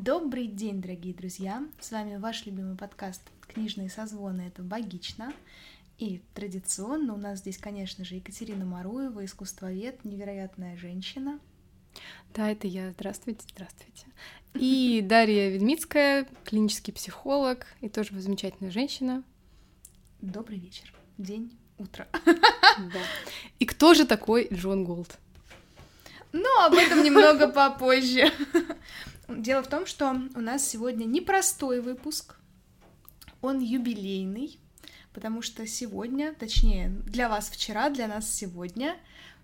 [0.00, 1.66] Добрый день, дорогие друзья!
[1.80, 5.32] С вами ваш любимый подкаст «Книжные созвоны»— это «Богично».
[5.98, 11.40] И традиционно у нас здесь, конечно же, Екатерина Маруева, искусствовед, невероятная женщина.
[12.32, 12.92] Да, это я.
[12.92, 14.06] Здравствуйте, здравствуйте.
[14.54, 19.24] И Дарья Ведмицкая, клинический психолог и тоже замечательная женщина.
[20.20, 22.06] Добрый вечер, день, утро.
[22.24, 23.00] Да.
[23.58, 25.18] И кто же такой Джон Голд?
[26.30, 28.30] Ну, об этом немного попозже.
[29.28, 32.36] Дело в том, что у нас сегодня непростой выпуск,
[33.42, 34.58] он юбилейный,
[35.12, 38.96] потому что сегодня, точнее, для вас вчера, для нас сегодня,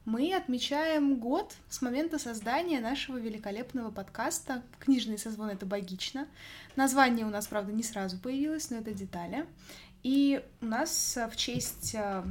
[0.06, 6.28] мы отмечаем год с момента создания нашего великолепного подкаста «Книжный созвон— это богично».
[6.77, 9.47] Название у нас, правда, не сразу появилось, но это детали.
[10.03, 12.25] И у нас в честь э,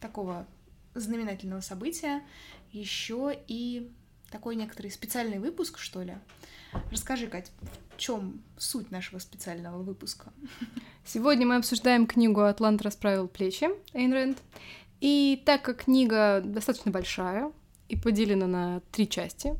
[0.00, 0.46] такого
[0.94, 2.22] знаменательного события
[2.72, 3.90] еще и
[4.30, 6.16] такой некоторый специальный выпуск, что ли,
[6.90, 7.50] Расскажи, Кать,
[7.94, 10.32] в чем суть нашего специального выпуска?
[11.04, 14.38] Сегодня мы обсуждаем книгу «Атлант расправил плечи» Эйн Рэнд.
[15.00, 17.52] И так как книга достаточно большая
[17.88, 19.54] и поделена на три части,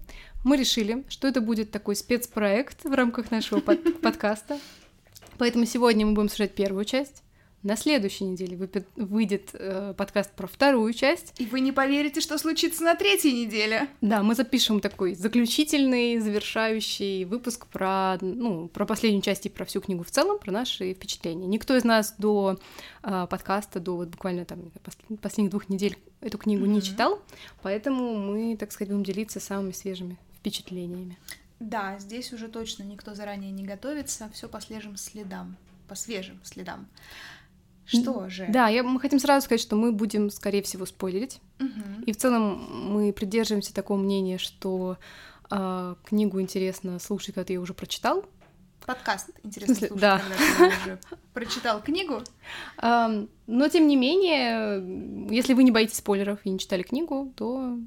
[0.44, 4.58] мы решили, что это будет такой спецпроект в рамках нашего под подкаста.
[5.39, 7.22] Поэтому сегодня мы будем обсуждать первую часть,
[7.62, 8.56] на следующей неделе
[8.97, 11.34] выйдет э, подкаст про вторую часть.
[11.39, 13.89] И вы не поверите, что случится на третьей неделе.
[14.00, 19.80] Да, мы запишем такой заключительный, завершающий выпуск про, ну, про последнюю часть и про всю
[19.80, 21.47] книгу в целом, про наши впечатления.
[21.47, 22.58] Никто из нас до
[23.02, 24.70] э, подкаста, до вот буквально там
[25.20, 26.69] последних двух недель эту книгу mm-hmm.
[26.69, 27.22] не читал,
[27.62, 31.19] поэтому мы, так сказать, будем делиться самыми свежими впечатлениями.
[31.58, 35.56] Да, здесь уже точно никто заранее не готовится, все по свежим следам,
[35.89, 36.89] по свежим следам.
[37.84, 38.47] Что же?
[38.48, 41.41] Да, я, мы хотим сразу сказать, что мы будем, скорее всего, спойлерить.
[41.59, 42.05] Угу.
[42.06, 44.97] И в целом мы придерживаемся такого мнения, что
[45.50, 48.25] э, книгу интересно слушать, когда ты ее уже прочитал.
[48.86, 50.19] Подкаст интересно смысле, слушать, да.
[50.20, 50.98] когда ты уже
[51.34, 52.23] прочитал книгу.
[52.81, 57.79] Но тем не менее, если вы не боитесь спойлеров и не читали книгу, то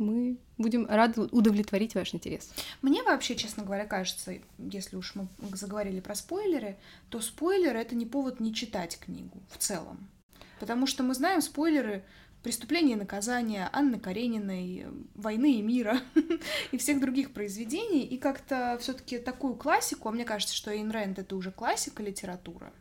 [0.00, 2.50] мы будем рады удовлетворить ваш интерес.
[2.82, 6.76] Мне вообще, честно говоря, кажется, если уж мы заговорили про спойлеры,
[7.10, 10.08] то спойлеры— это не повод не читать книгу в целом.
[10.58, 12.04] Потому что мы знаем спойлеры
[12.42, 16.00] «Преступление и наказание», Анны Карениной, «Войны и мира»
[16.72, 18.04] и всех других произведений.
[18.04, 22.02] И как-то все таки такую классику, а мне кажется, что Эйн Рэнд— это уже классика
[22.02, 22.72] литературы,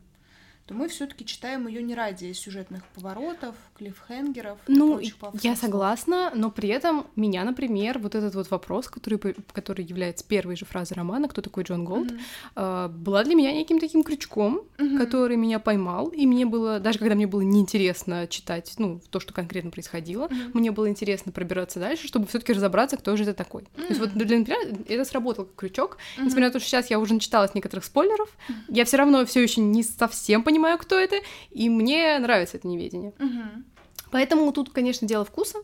[0.69, 4.59] то мы все-таки читаем ее не ради сюжетных поворотов, клиффхенгеров.
[4.67, 5.01] Ну,
[5.41, 9.17] я согласна, но при этом меня, например, вот этот вот вопрос, который,
[9.51, 12.11] который является первой же фразой романа, кто такой Джон Голд,
[12.55, 12.89] mm-hmm.
[12.89, 14.99] была для меня неким таким крючком, mm-hmm.
[14.99, 19.33] который меня поймал, и мне было, даже когда мне было неинтересно читать, ну, то, что
[19.33, 20.51] конкретно происходило, mm-hmm.
[20.53, 23.63] мне было интересно пробираться дальше, чтобы все-таки разобраться, кто же это такой.
[23.63, 23.81] Mm-hmm.
[23.81, 24.55] То есть вот для меня
[24.87, 26.25] это сработал как крючок, mm-hmm.
[26.25, 28.53] несмотря на то, что сейчас я уже начиталась некоторых спойлеров, mm-hmm.
[28.67, 31.15] я все равно все еще не совсем понимаю, понимаю, кто это,
[31.51, 33.13] и мне нравится это неведение.
[33.19, 33.63] Угу.
[34.11, 35.59] Поэтому тут, конечно, дело вкуса,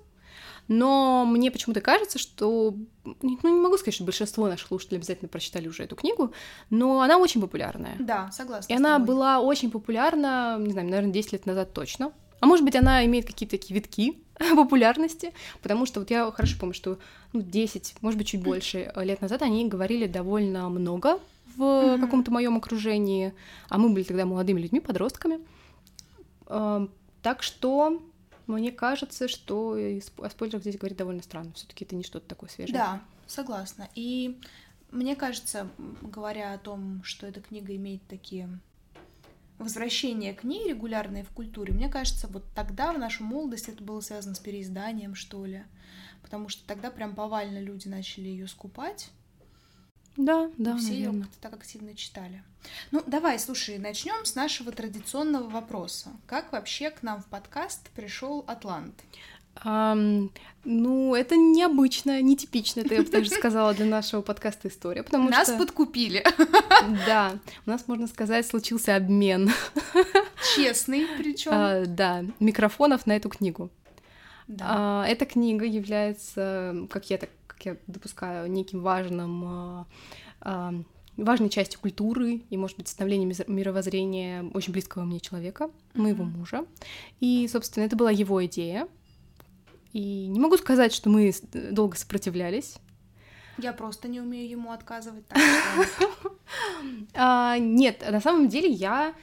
[0.68, 5.68] но мне почему-то кажется, что, ну, не могу сказать, что большинство наших слушателей обязательно прочитали
[5.68, 6.32] уже эту книгу,
[6.70, 7.96] но она очень популярная.
[8.00, 8.72] Да, согласна.
[8.72, 12.14] И она была очень популярна, не знаю, наверное, 10 лет назад точно.
[12.40, 14.20] А может быть, она имеет какие-то такие витки
[14.56, 17.00] популярности, потому что вот я хорошо помню, что
[17.34, 21.20] ну, 10, может быть, чуть больше лет назад они говорили довольно много
[21.56, 22.00] в mm-hmm.
[22.00, 23.34] каком-то моем окружении,
[23.70, 25.40] а мы были тогда молодыми людьми, подростками.
[26.48, 28.02] Так что
[28.48, 29.78] мне кажется, что
[30.18, 31.54] о спойлерах здесь говорить довольно странно.
[31.54, 32.78] Все-таки это не что-то такое свежее.
[32.78, 33.90] Да, согласна.
[33.96, 34.40] И
[34.92, 35.68] мне кажется,
[36.02, 38.48] говоря о том, что эта книга имеет такие
[39.58, 44.02] возвращения к ней регулярные в культуре, мне кажется, вот тогда, в нашу молодость, это было
[44.02, 45.64] связано с переизданием, что ли.
[46.22, 49.10] Потому что тогда прям повально люди начали ее скупать.
[50.18, 50.78] Да, да.
[50.78, 52.42] Все ее так активно читали.
[52.92, 56.12] Ну, давай, слушай, начнем с нашего традиционного вопроса.
[56.26, 58.96] Как вообще к нам в подкаст пришел Атлант?
[59.64, 60.32] Um,
[60.66, 65.44] ну, это необычно, нетипично, это я бы также сказала для нашего подкаста история, потому нас
[65.44, 65.54] что...
[65.54, 66.26] Нас подкупили.
[67.06, 69.50] Да, у нас, можно сказать, случился обмен.
[70.56, 71.52] Честный причем.
[71.54, 73.70] Uh, да, микрофонов на эту книгу.
[74.48, 75.06] Да.
[75.06, 77.30] Uh, эта книга является, как я так
[77.66, 79.88] я допускаю, неким важным, а,
[80.42, 80.74] а,
[81.18, 86.38] важной частью культуры и, может быть, становлением мировоззрения очень близкого мне человека, моего mm-hmm.
[86.38, 86.66] мужа.
[87.20, 88.88] И, собственно, это была его идея.
[89.94, 91.34] И не могу сказать, что мы
[91.72, 92.76] долго сопротивлялись.
[93.58, 95.26] Я просто не умею ему отказывать.
[97.16, 99.16] А, нет, на самом деле я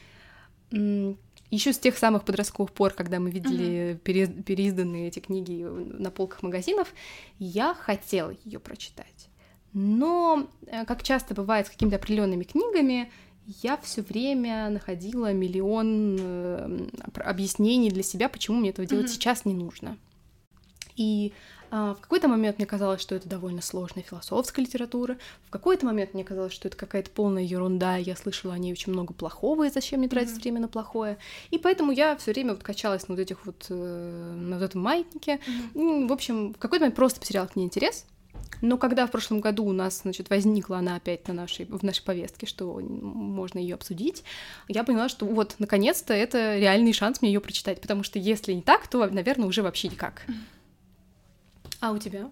[1.52, 4.42] еще с тех самых подростковых пор, когда мы видели uh-huh.
[4.42, 6.92] переизданные эти книги на полках магазинов,
[7.38, 9.28] я хотела ее прочитать.
[9.74, 13.12] Но, э, как часто бывает с какими-то определенными книгами,
[13.46, 19.14] я все время находила миллион э, объяснений для себя, почему мне этого делать mm-hmm.
[19.14, 19.98] сейчас не нужно.
[20.96, 21.32] И
[21.72, 25.16] в какой-то момент мне казалось, что это довольно сложная философская литература,
[25.46, 28.92] в какой-то момент мне казалось, что это какая-то полная ерунда, я слышала о ней очень
[28.92, 30.42] много плохого, и зачем мне тратить mm-hmm.
[30.42, 31.16] время на плохое.
[31.50, 34.82] И поэтому я все время вот качалась на вот этих вот, э, на вот этом
[34.82, 35.40] маятнике.
[35.74, 36.08] Mm-hmm.
[36.08, 38.04] В общем, в какой-то момент просто потеряла к ней интерес.
[38.60, 42.04] Но когда в прошлом году у нас, значит, возникла она опять на нашей, в нашей
[42.04, 44.24] повестке, что можно ее обсудить,
[44.68, 48.62] я поняла, что вот, наконец-то, это реальный шанс мне ее прочитать, потому что если не
[48.62, 50.26] так, то, наверное, уже вообще никак.
[51.82, 52.30] А у тебя?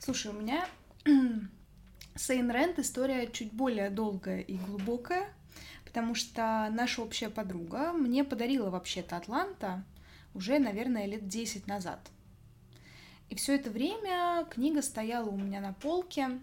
[0.00, 0.66] Слушай, у меня
[2.16, 5.32] с Эйн Рэнд история чуть более долгая и глубокая,
[5.84, 9.84] потому что наша общая подруга мне подарила вообще-то Атланта
[10.34, 12.00] уже, наверное, лет 10 назад.
[13.30, 16.40] И все это время книга стояла у меня на полке.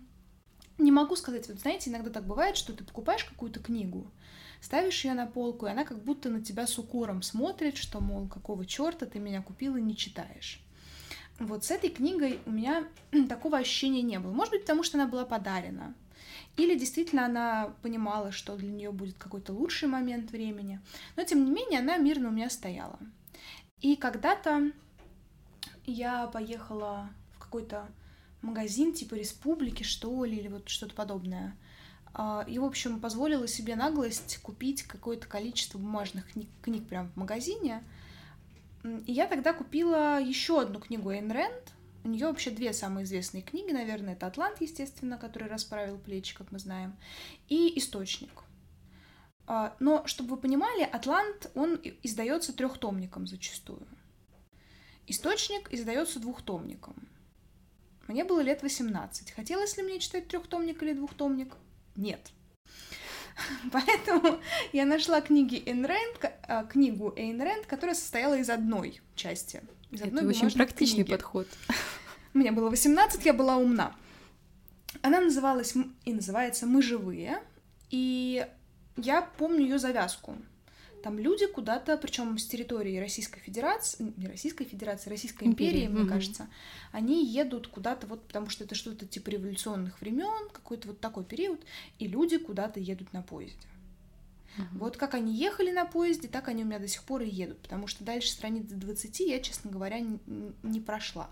[0.77, 4.09] Не могу сказать, вот знаете, иногда так бывает, что ты покупаешь какую-то книгу,
[4.61, 8.29] ставишь ее на полку, и она как будто на тебя с укором смотрит, что, мол,
[8.29, 10.65] какого черта ты меня купил и не читаешь.
[11.41, 12.87] Вот с этой книгой у меня
[13.29, 14.31] такого ощущения не было.
[14.31, 15.95] Может быть, потому что она была подарена.
[16.57, 20.79] Или действительно она понимала, что для нее будет какой-то лучший момент времени.
[21.15, 22.99] Но тем не менее она мирно у меня стояла.
[23.79, 24.71] И когда-то
[25.85, 27.87] я поехала в какой-то
[28.41, 31.57] магазин типа Республики, что ли, или вот что-то подобное.
[32.13, 37.15] А, и, в общем, позволила себе наглость купить какое-то количество бумажных книг, книг прямо в
[37.15, 37.83] магазине.
[38.83, 41.73] И я тогда купила еще одну книгу Эйн Рэнд.
[42.03, 46.51] У нее вообще две самые известные книги, наверное, это Атлант, естественно, который расправил плечи, как
[46.51, 46.95] мы знаем,
[47.47, 48.43] и Источник.
[49.45, 53.85] А, но, чтобы вы понимали, Атлант, он издается трехтомником зачастую.
[55.05, 56.95] Источник издается двухтомником.
[58.07, 59.31] Мне было лет 18.
[59.31, 61.55] Хотелось ли мне читать трехтомник или двухтомник?
[61.95, 62.31] Нет.
[63.71, 64.39] Поэтому
[64.73, 69.61] я нашла книги Эйн Рэнд, а, книгу Эйн Рэнд, которая состояла из одной части.
[69.91, 71.11] Из одной Это очень практичный книги.
[71.11, 71.47] подход.
[72.33, 73.93] Мне было 18, я была умна.
[75.01, 75.73] Она называлась
[76.05, 77.39] и называется «Мы живые»,
[77.89, 78.45] и
[78.97, 80.35] я помню ее завязку.
[81.03, 86.01] Там люди куда-то, причем с территории Российской Федерации, не Российской Федерации, Российской империи, империи мне
[86.03, 86.09] угу.
[86.09, 86.47] кажется,
[86.91, 91.61] они едут куда-то вот, потому что это что-то типа революционных времен, какой-то вот такой период,
[91.99, 93.67] и люди куда-то едут на поезде.
[94.57, 94.79] Угу.
[94.79, 97.59] Вот как они ехали на поезде, так они у меня до сих пор и едут,
[97.59, 100.19] потому что дальше страниц 20 я, честно говоря, не,
[100.63, 101.29] не прошла.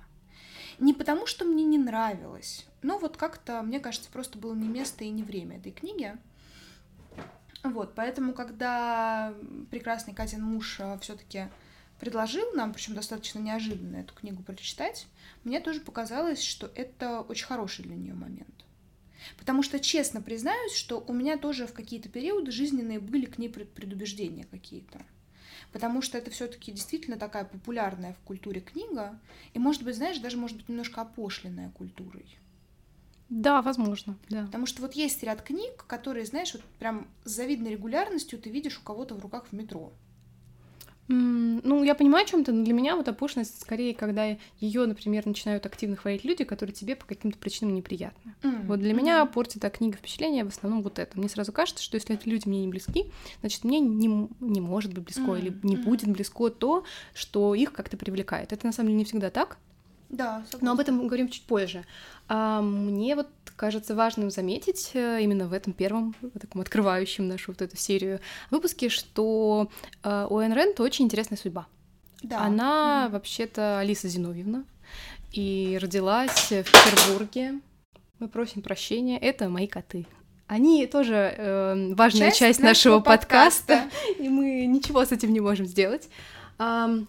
[0.79, 5.03] Не потому, что мне не нравилось, но вот как-то, мне кажется, просто было не место
[5.03, 6.15] и не время этой книги.
[7.63, 9.33] Вот, поэтому, когда
[9.69, 11.47] прекрасный Катин муж э, все-таки
[11.99, 15.07] предложил нам, причем достаточно неожиданно, эту книгу прочитать,
[15.43, 18.47] мне тоже показалось, что это очень хороший для нее момент.
[19.37, 23.49] Потому что, честно признаюсь, что у меня тоже в какие-то периоды жизненные были к ней
[23.49, 25.01] предубеждения какие-то.
[25.73, 29.19] Потому что это все-таки действительно такая популярная в культуре книга,
[29.53, 32.37] и, может быть, знаешь, даже, может быть, немножко опошленная культурой.
[33.29, 34.45] Да, возможно, да.
[34.45, 38.79] Потому что вот есть ряд книг, которые, знаешь, вот прям с завидной регулярностью ты видишь
[38.79, 39.93] у кого-то в руках в метро.
[41.09, 45.25] Mm, ну, я понимаю, о чем-то, но для меня вот опошность скорее, когда ее, например,
[45.25, 48.35] начинают активно хвалить люди, которые тебе по каким-то причинам неприятны.
[48.43, 48.67] Mm.
[48.67, 48.95] Вот для mm-hmm.
[48.95, 51.17] меня портит эта книга впечатления в основном вот это.
[51.17, 54.07] Мне сразу кажется, что если эти люди мне не близки, значит, мне не,
[54.39, 55.39] не может быть близко mm.
[55.39, 55.83] или не mm.
[55.83, 56.83] будет близко то,
[57.15, 58.53] что их как-то привлекает.
[58.53, 59.57] Это на самом деле не всегда так.
[60.09, 60.59] Да, согласна.
[60.61, 61.85] Но об этом мы говорим чуть позже.
[62.27, 67.61] А мне вот кажется важным заметить э, именно в этом первом, таком открывающем нашу вот
[67.61, 69.69] эту серию выпуске, что
[70.03, 71.67] э, у Айн Рэнд очень интересная судьба.
[72.23, 72.41] Да.
[72.41, 73.11] Она mm-hmm.
[73.11, 74.63] вообще-то Алиса Зиновьевна
[75.31, 77.59] и родилась в Петербурге.
[78.19, 79.17] Мы просим прощения.
[79.17, 80.07] Это мои коты.
[80.47, 85.31] Они тоже э, важная часть, часть нашего, нашего подкаста, подкаста, и мы ничего с этим
[85.31, 86.09] не можем сделать.
[86.57, 87.07] Um,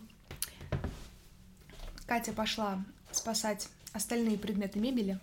[2.10, 5.20] Катя пошла спасать остальные предметы мебели.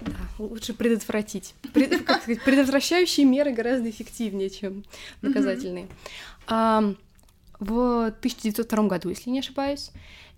[0.00, 1.54] Да, лучше предотвратить.
[1.74, 4.86] Пред, как сказать, предотвращающие меры гораздо эффективнее, чем
[5.20, 5.86] наказательные.
[6.46, 6.94] А,
[7.58, 9.90] в 1902 году, если не ошибаюсь,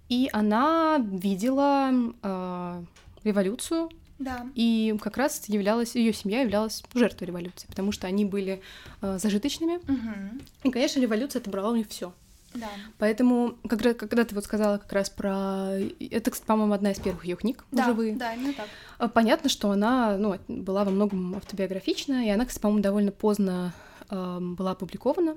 [0.09, 2.83] и она видела а,
[3.23, 3.91] революцию.
[4.19, 4.45] Да.
[4.57, 8.61] И как раз являлась, ее семья являлась жертвой революции, потому что они были
[9.03, 9.77] а, зажиточными.
[9.77, 10.43] Угу.
[10.65, 12.13] И, конечно, революция отобрала у них все.
[12.55, 12.69] Да.
[12.99, 15.71] Поэтому, когда, когда ты вот сказала как раз про...
[15.99, 18.17] Это, по-моему, одна из первых ее книг да, живые.
[18.17, 18.69] Да, именно так.
[18.99, 23.73] А, понятно, что она ну, была во многом автобиографична, и она, кстати, по-моему, довольно поздно
[24.11, 25.37] э, была опубликована.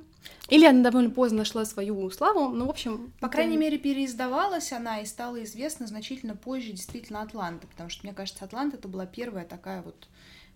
[0.50, 3.14] Или она довольно поздно нашла свою славу, но, в общем...
[3.20, 3.34] По это...
[3.34, 8.46] крайней мере, переиздавалась она и стала известна значительно позже действительно Атланта, потому что, мне кажется,
[8.46, 10.08] Атланта это была первая такая вот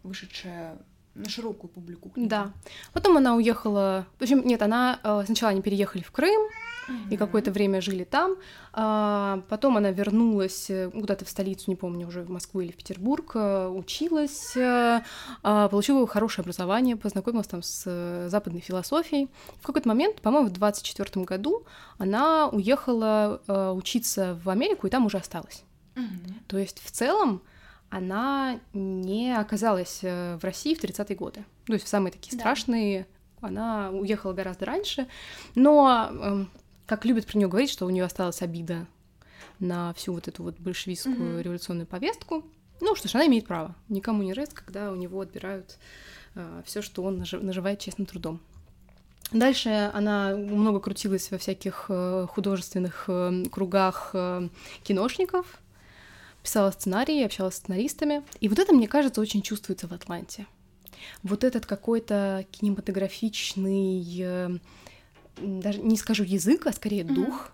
[0.03, 0.77] вышедшая
[1.19, 2.09] на широкую публику.
[2.09, 2.29] Книга.
[2.29, 2.51] Да.
[2.93, 4.05] Потом она уехала.
[4.17, 6.49] В общем, нет, она э, сначала они переехали в Крым,
[7.09, 8.35] и какое-то время жили там.
[8.73, 12.77] А, потом она вернулась э, куда-то в столицу, не помню, уже в Москву или в
[12.77, 15.01] Петербург, э, училась, а,
[15.69, 19.29] получила хорошее образование, познакомилась там с западной философией.
[19.61, 21.63] В какой-то момент, по-моему, в 24 году
[21.97, 23.41] она уехала
[23.75, 25.63] учиться в Америку и там уже осталась.
[26.47, 27.41] То есть в целом
[27.89, 31.43] она не оказалась в России в 30-е годы.
[31.65, 32.39] То есть в самые такие да.
[32.39, 33.07] страшные
[33.41, 35.07] она уехала гораздо раньше,
[35.55, 36.51] но эм,
[36.85, 38.87] как любят про нее говорить, что у нее осталась обида
[39.59, 41.41] на всю вот эту вот большевистскую mm-hmm.
[41.41, 42.45] революционную повестку.
[42.81, 43.75] Ну что ж, она имеет право.
[43.89, 45.77] Никому не нравится, когда у него отбирают
[46.35, 48.39] э, все, что он нажив- наживает честным трудом.
[49.31, 54.49] Дальше она много крутилась во всяких э, художественных э, кругах э,
[54.83, 55.59] киношников,
[56.43, 58.23] писала сценарии, общалась с сценаристами.
[58.39, 60.47] И вот это, мне кажется, очень чувствуется в Атланте.
[61.23, 64.57] Вот этот какой-то кинематографичный э,
[65.37, 67.13] даже не скажу язык, а скорее mm-hmm.
[67.13, 67.51] дух.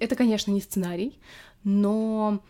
[0.00, 1.18] Это, конечно, не сценарий,
[1.64, 2.42] но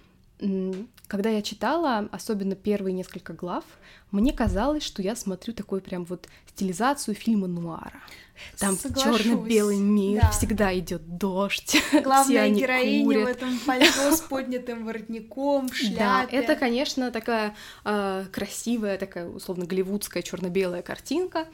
[1.08, 3.64] когда я читала, особенно первые несколько глав,
[4.10, 8.00] мне казалось, что я смотрю такой прям вот стилизацию фильма нуара.
[8.58, 10.30] Там черно-белый мир, да.
[10.30, 11.76] всегда идет дождь.
[12.04, 13.24] Главная героиня курят.
[13.24, 15.98] в этом пальто с поднятым воротником, в шляпе.
[15.98, 21.48] Да, это, конечно, такая э, красивая, такая условно голливудская черно-белая картинка.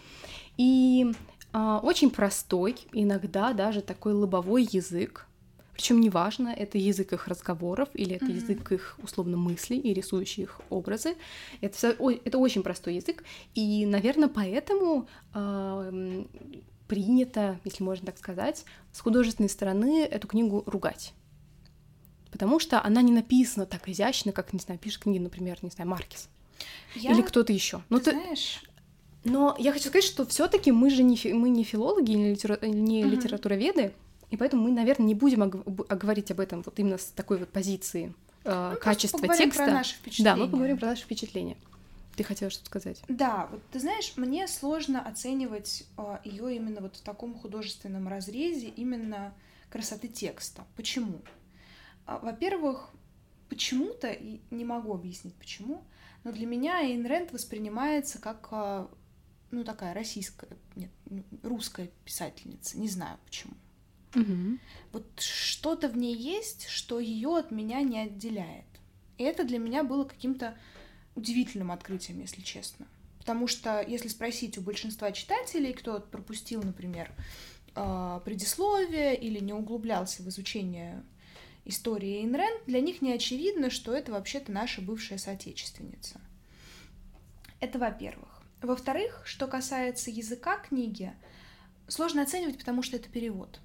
[0.59, 1.07] И
[1.53, 5.27] а, очень простой, иногда даже такой лобовой язык.
[5.75, 8.33] Причем неважно, это язык их разговоров или это mm-hmm.
[8.33, 11.17] язык их условно мыслей и рисующие их образы.
[11.61, 13.25] Это, все, это очень простой язык.
[13.55, 16.25] И, наверное, поэтому э,
[16.87, 21.13] принято, если можно так сказать, с художественной стороны эту книгу ругать.
[22.31, 25.91] Потому что она не написана так изящно, как, не знаю, пишет книги, например, не знаю,
[25.91, 26.29] Маркис.
[26.95, 27.11] Я...
[27.11, 27.83] Или кто-то еще.
[27.89, 28.63] Ну, ты, ты знаешь,
[29.25, 32.65] но я хочу сказать, что все-таки мы же не, фи- мы не филологи, не, литера-
[32.67, 33.09] не mm-hmm.
[33.09, 33.95] литературоведы,
[34.31, 37.51] и поэтому мы, наверное, не будем ог- говорить об этом вот именно с такой вот
[37.51, 38.15] позиции
[38.45, 39.65] э, ну, качества текста.
[39.65, 40.37] Про наши впечатления.
[40.37, 41.57] Да, мы поговорим про наши впечатления.
[42.17, 43.03] Ты хотела что-то сказать?
[43.09, 48.69] Да, вот ты знаешь, мне сложно оценивать э, ее именно вот в таком художественном разрезе
[48.69, 49.35] именно
[49.71, 50.65] красоты текста.
[50.77, 51.21] Почему?
[52.07, 52.91] Э, во-первых,
[53.49, 54.17] почему-то,
[54.51, 55.85] не могу объяснить почему,
[56.23, 58.87] но для меня Эйн Рэнд воспринимается как э,
[59.51, 60.91] ну, такая российская, нет,
[61.43, 63.55] русская писательница, не знаю почему.
[64.15, 64.59] Угу.
[64.93, 68.65] Вот что-то в ней есть, что ее от меня не отделяет.
[69.19, 70.57] И это для меня было каким-то
[71.15, 72.87] удивительным открытием, если честно.
[73.19, 77.11] Потому что, если спросить у большинства читателей, кто пропустил, например,
[77.75, 81.03] а, предисловие или не углублялся в изучение
[81.65, 86.21] истории Эйн для них не очевидно, что это вообще-то наша бывшая соотечественница.
[87.61, 88.43] Это во-первых.
[88.61, 91.13] Во-вторых, что касается языка книги,
[91.89, 93.61] сложно оценивать, потому что это перевод.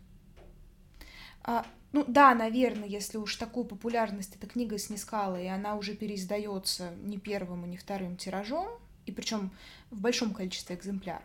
[1.43, 6.91] А, ну да, наверное, если уж такую популярность эта книга снискала, и она уже переиздается
[7.03, 8.67] не первым и не вторым тиражом,
[9.05, 9.51] и причем
[9.89, 11.23] в большом количестве экземпляров,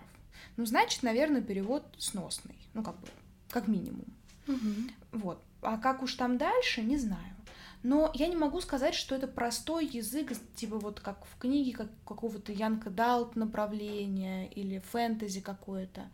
[0.56, 3.08] ну, значит, наверное, перевод сносный, ну, как бы,
[3.50, 4.06] как минимум.
[4.46, 5.18] Угу.
[5.20, 5.42] Вот.
[5.62, 7.34] А как уж там дальше, не знаю.
[7.84, 11.88] Но я не могу сказать, что это простой язык, типа вот как в книге как,
[12.06, 16.08] какого-то Янка Далт направления или фэнтези какое-то.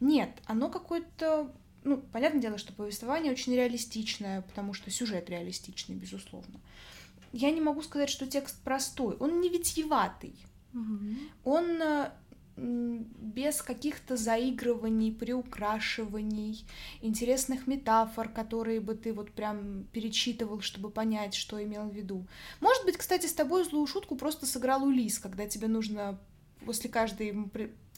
[0.00, 1.52] Нет, оно какое-то...
[1.84, 6.60] Ну, понятное дело, что повествование очень реалистичное, потому что сюжет реалистичный, безусловно.
[7.32, 9.16] Я не могу сказать, что текст простой.
[9.16, 10.34] Он не витьеватый.
[10.74, 11.16] Угу.
[11.44, 12.10] Он э,
[12.56, 16.64] без каких-то заигрываний, приукрашиваний,
[17.00, 22.26] интересных метафор, которые бы ты вот прям перечитывал, чтобы понять, что имел в виду.
[22.60, 26.18] Может быть, кстати, с тобой злую шутку просто сыграл Улис, когда тебе нужно
[26.64, 27.34] после каждой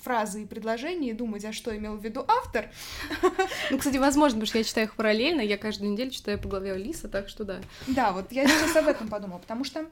[0.02, 2.70] фразы и предложения думать, а что имел в виду автор.
[3.70, 6.74] Ну, кстати, возможно, потому что я читаю их параллельно, я каждую неделю читаю по главе
[6.74, 7.60] Улиса, так что да.
[7.86, 9.86] Да, вот я сейчас об этом подумала, потому что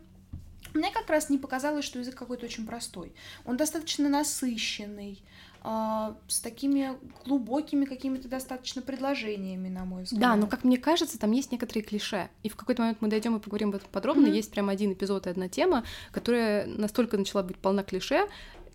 [0.74, 3.12] мне как раз не показалось, что язык какой-то очень простой.
[3.44, 5.22] Он достаточно насыщенный,
[5.64, 6.92] э, с такими
[7.24, 10.20] глубокими какими-то достаточно предложениями, на мой взгляд.
[10.20, 12.28] Да, но как мне кажется, там есть некоторые клише.
[12.42, 14.26] И в какой-то момент мы дойдем и поговорим об этом подробно.
[14.26, 14.36] Mm-hmm.
[14.36, 18.28] Есть прям один эпизод и одна тема, которая настолько начала быть полна клише,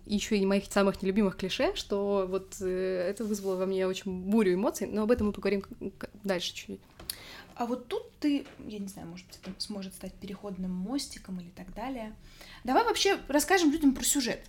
[0.06, 4.54] еще и моих самых нелюбимых клише, что вот э, это вызвало во мне очень бурю
[4.54, 5.64] эмоций, но об этом мы поговорим
[6.24, 6.80] дальше чуть-чуть.
[7.56, 11.48] А вот тут ты, я не знаю, может быть, это сможет стать переходным мостиком или
[11.50, 12.14] так далее.
[12.64, 14.40] Давай вообще расскажем людям про сюжет.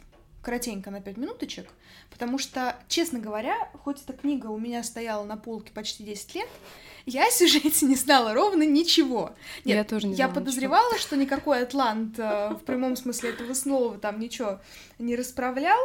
[0.42, 1.68] коротенько на 5 минуточек,
[2.10, 6.50] потому что, честно говоря, хоть эта книга у меня стояла на полке почти 10 лет,
[7.08, 9.34] я о сюжете не знала ровно ничего.
[9.64, 11.00] Нет, я тоже не Я знала подозревала, ничего.
[11.00, 14.60] что никакой Атлант э, в прямом смысле этого слова там ничего
[15.00, 15.80] не расправлял,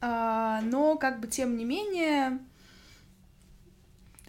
[0.00, 2.40] а, но как бы тем не менее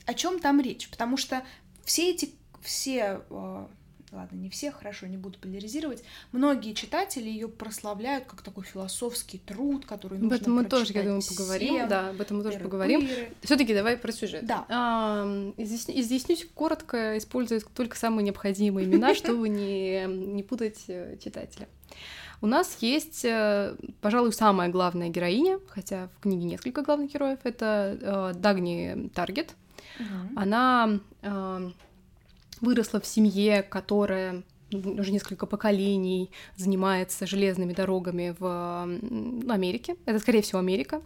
[0.05, 1.43] о чем там речь, потому что
[1.85, 3.65] все эти все э,
[4.11, 9.85] ладно, не все, хорошо, не буду поляризировать, многие читатели ее прославляют как такой философский труд,
[9.85, 12.59] который нужно Об этом мы тоже, я думаю, поговорим, всем, да, об этом мы тоже
[12.59, 13.07] поговорим.
[13.41, 14.45] все таки давай про сюжет.
[14.45, 14.65] Да.
[14.69, 21.67] А, изъяснюсь коротко, используя только самые необходимые имена, чтобы не, не путать э, читателя.
[22.41, 27.97] У нас есть, э, пожалуй, самая главная героиня, хотя в книге несколько главных героев, это
[28.01, 29.55] э, Дагни Таргет.
[29.99, 30.39] Угу.
[30.39, 30.99] Она
[32.61, 38.83] выросла в семье, которая уже несколько поколений занимается железными дорогами в
[39.51, 39.95] Америке.
[40.05, 41.01] Это, скорее всего, Америка.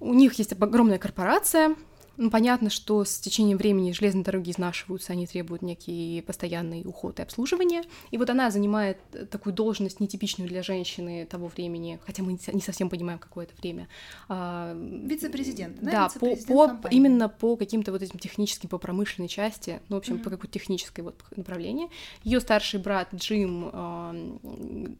[0.00, 1.76] У них есть огромная корпорация,
[2.20, 7.22] ну, понятно, что с течением времени железные дороги изнашиваются, они требуют некий постоянный уход и
[7.22, 7.80] обслуживание.
[8.10, 8.98] И вот она занимает
[9.30, 13.88] такую должность нетипичную для женщины того времени, хотя мы не совсем понимаем, какое это время.
[14.28, 15.90] А, Вице-президент, да?
[15.90, 20.16] Да, по, по, именно по каким-то вот этим техническим, по промышленной части, ну, в общем,
[20.16, 20.22] mm-hmm.
[20.22, 21.88] по какой-то технической вот направлению.
[22.22, 24.36] Ее старший брат Джим, э,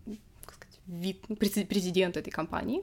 [0.07, 0.21] сказать,
[0.91, 2.83] вид, президент этой компании.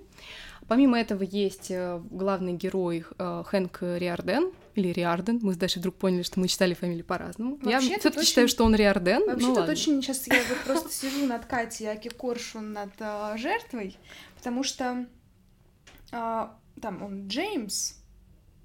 [0.68, 5.40] Помимо этого есть э, главный герой э, Хэнк Риарден, или Риарден.
[5.42, 7.58] Мы дальше вдруг поняли, что мы читали фамилию по-разному.
[7.64, 8.28] Я все таки очень...
[8.28, 9.26] считаю, что он Риарден.
[9.26, 10.02] Вообще ну, тут очень...
[10.02, 13.98] Сейчас я вот просто сижу над Катей Аки Коршун над uh, жертвой,
[14.36, 15.08] потому что
[16.12, 17.96] там он Джеймс,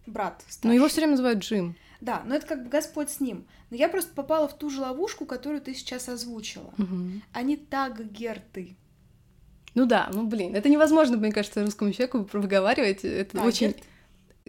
[0.06, 0.68] брат старший.
[0.68, 1.76] Но его все время называют Джим.
[2.00, 3.46] Да, но это как бы Господь с ним.
[3.70, 6.74] Но я просто попала в ту же ловушку, которую ты сейчас озвучила.
[6.78, 7.22] Угу.
[7.32, 8.76] Они так герты.
[9.74, 13.04] Ну да, ну блин, это невозможно, мне кажется, русскому человеку выговаривать.
[13.04, 13.54] Это Даггерт.
[13.54, 13.74] очень...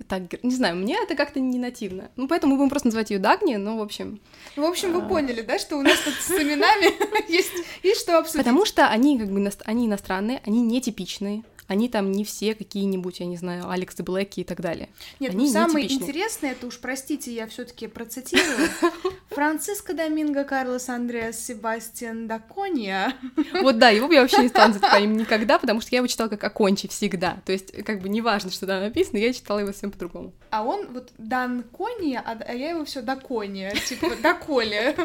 [0.07, 2.09] Так, не знаю, мне это как-то не нативно.
[2.15, 4.19] Ну, поэтому мы будем просто называть ее Дагни, ну, в общем...
[4.55, 5.05] Ну, в общем, вы а...
[5.05, 7.51] поняли, да, что у нас тут с именами есть,
[7.83, 8.43] есть что обсудить.
[8.43, 13.25] Потому что они, как бы, они иностранные, они нетипичные, они там не все какие-нибудь, я
[13.25, 14.89] не знаю, Алекс Блэки и так далее.
[15.19, 18.69] Нет, они ну самое интересное, это уж, простите, я все таки процитирую,
[19.29, 23.15] Франциско Доминго Карлос Андреас Себастьян Дакония.
[23.61, 25.97] Вот да, его бы я вообще не стала называть по имени никогда, потому что я
[25.97, 27.41] его читала как Акончи всегда.
[27.45, 30.33] То есть, как бы неважно, что там написано, я читала его всем по-другому.
[30.51, 34.95] А он вот Дан Кония, а, а я его все Дакония, типа Даколи.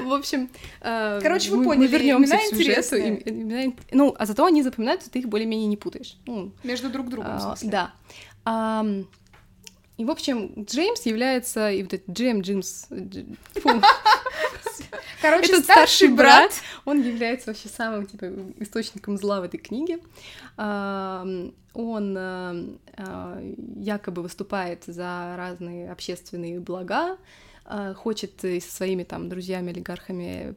[0.00, 0.48] В общем,
[0.80, 2.96] э, короче, вы поняли, мы вернемся к сюжету.
[3.90, 6.16] Ну, а зато они запоминаются, ты их более-менее не путаешь.
[6.26, 7.56] Ну, Между друг другом, а.
[7.62, 7.92] Да.
[8.44, 8.84] А,
[9.96, 11.70] и, в общем, Джеймс является...
[11.70, 12.86] И вот этот Джейм Джимс...
[15.20, 16.50] Короче, Этот старший брат,
[16.84, 18.26] он является вообще самым, типа,
[18.58, 20.00] источником зла в этой книге.
[20.56, 22.56] Он а,
[23.76, 27.16] якобы выступает за разные общественные блага,
[27.96, 30.54] хочет со своими там друзьями-олигархами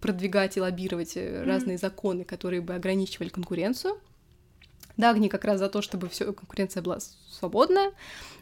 [0.00, 1.44] продвигать и лоббировать mm-hmm.
[1.44, 3.98] разные законы, которые бы ограничивали конкуренцию.
[4.96, 6.98] Дагни как раз за то, чтобы все конкуренция была
[7.30, 7.92] свободная,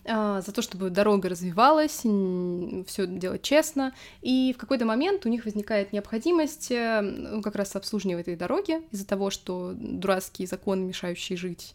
[0.05, 2.01] а, за то, чтобы дорога развивалась,
[2.87, 3.95] все делать честно.
[4.21, 8.83] И в какой-то момент у них возникает необходимость э, ну, как раз обслуживания этой дороги
[8.91, 11.75] из-за того, что дурацкие законы, мешающие жить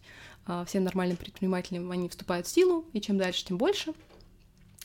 [0.67, 3.93] всем нормальным предпринимателям, они вступают в силу, и чем дальше, тем больше.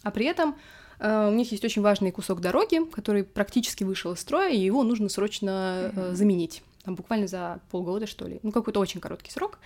[0.03, 4.21] А при этом э, у них есть очень важный кусок дороги, который практически вышел из
[4.21, 6.15] строя, и его нужно срочно mm-hmm.
[6.15, 9.59] заменить там буквально за полгода, что ли, ну какой-то очень короткий срок.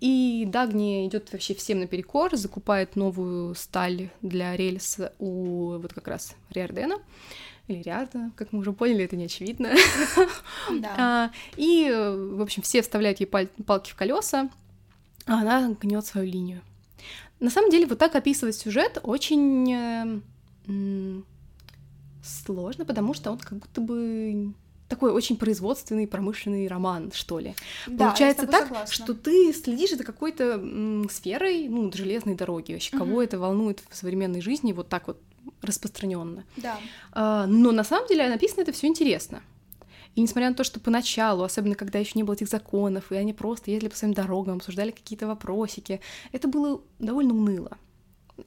[0.00, 6.34] И Дагни идет вообще всем наперекор, закупает новую сталь для рельс у вот как раз
[6.50, 6.96] Риардена
[7.68, 9.72] или Риардена, как мы уже поняли, это не очевидно.
[10.70, 10.94] Да.
[10.98, 14.50] А, и, в общем, все вставляют ей палки в колеса,
[15.26, 16.60] а она гнет свою линию.
[17.38, 20.20] На самом деле, вот так описывать сюжет очень э,
[22.22, 24.52] сложно, потому что он как будто бы
[24.88, 27.54] такой очень производственный, промышленный роман, что ли.
[27.86, 28.94] Да, Получается так, согласна.
[28.94, 32.72] что ты следишь за какой-то м, сферой, ну, железной дороги.
[32.72, 33.04] Вообще, угу.
[33.04, 35.20] кого это волнует в современной жизни вот так вот
[35.62, 36.44] распространенно.
[36.56, 36.78] Да.
[37.12, 39.42] А, но на самом деле написано это все интересно.
[40.14, 43.34] И несмотря на то, что поначалу, особенно когда еще не было этих законов, и они
[43.34, 46.00] просто ездили по своим дорогам, обсуждали какие-то вопросики,
[46.32, 47.76] это было довольно уныло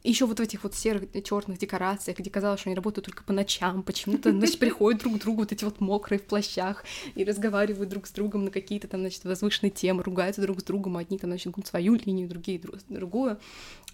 [0.04, 3.34] еще вот в этих вот серых черных декорациях, где казалось, что они работают только по
[3.34, 6.84] ночам, почему-то, значит, приходят друг к другу вот эти вот мокрые в плащах
[7.16, 10.98] и разговаривают друг с другом на какие-то там, значит, возвышенные темы, ругаются друг с другом,
[10.98, 13.40] одни там, значит, свою линию, другие другую.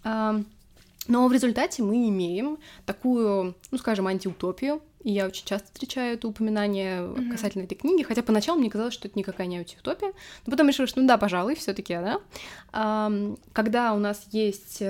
[0.03, 6.27] Но в результате мы имеем такую, ну, скажем, антиутопию, и я очень часто встречаю это
[6.27, 7.31] упоминание mm-hmm.
[7.31, 10.13] касательно этой книги, хотя поначалу мне казалось, что это никакая не утопия,
[10.45, 12.19] но потом решила, что ну да, пожалуй, все таки да.
[13.53, 14.81] Когда у нас есть...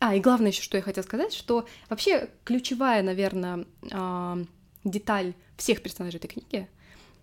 [0.00, 3.66] А, и главное еще, что я хотела сказать, что вообще ключевая, наверное,
[4.82, 6.68] деталь всех персонажей этой книги,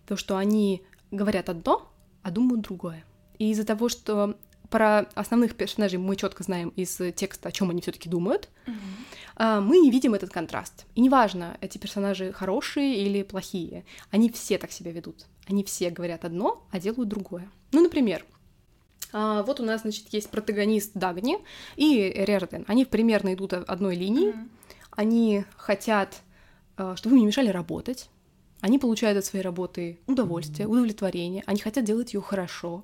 [0.06, 3.04] то, что они говорят одно, а думают другое.
[3.40, 4.38] И из-за того, что
[4.70, 9.62] про основных персонажей мы четко знаем из текста, о чем они все-таки думают, mm-hmm.
[9.62, 10.86] мы не видим этот контраст.
[10.94, 15.26] И неважно, эти персонажи хорошие или плохие, они все так себя ведут.
[15.48, 17.50] Они все говорят одно, а делают другое.
[17.72, 18.37] Ну, например, а,
[19.14, 21.38] вот у нас, значит, есть протагонист Дагни
[21.76, 22.66] и Рерден.
[22.68, 24.30] Они примерно идут одной линии.
[24.30, 24.50] Mm-hmm.
[24.92, 26.22] Они хотят,
[26.76, 28.10] а, чтобы им не мешали работать.
[28.62, 31.44] Они получают от своей работы удовольствие, удовлетворение.
[31.46, 32.84] Они хотят делать ее хорошо.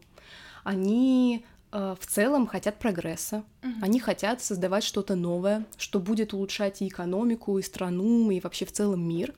[0.63, 3.73] Они Э, в целом хотят прогресса, угу.
[3.81, 8.71] они хотят создавать что-то новое, что будет улучшать и экономику, и страну, и вообще в
[8.71, 9.33] целом мир.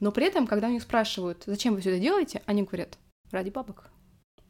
[0.00, 2.98] Но при этом, когда они спрашивают, зачем вы все это делаете, они говорят,
[3.30, 3.90] ради бабок.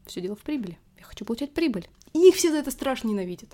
[0.07, 0.79] Все дело в прибыли.
[1.05, 1.89] Я хочу получать прибыль.
[2.13, 3.51] И их все за это страшно ненавидят.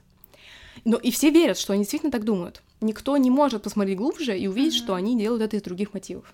[0.84, 2.62] Но и все верят, что они действительно так думают.
[2.80, 6.32] Никто не может посмотреть глубже и увидеть, mm что они делают это из других мотивов.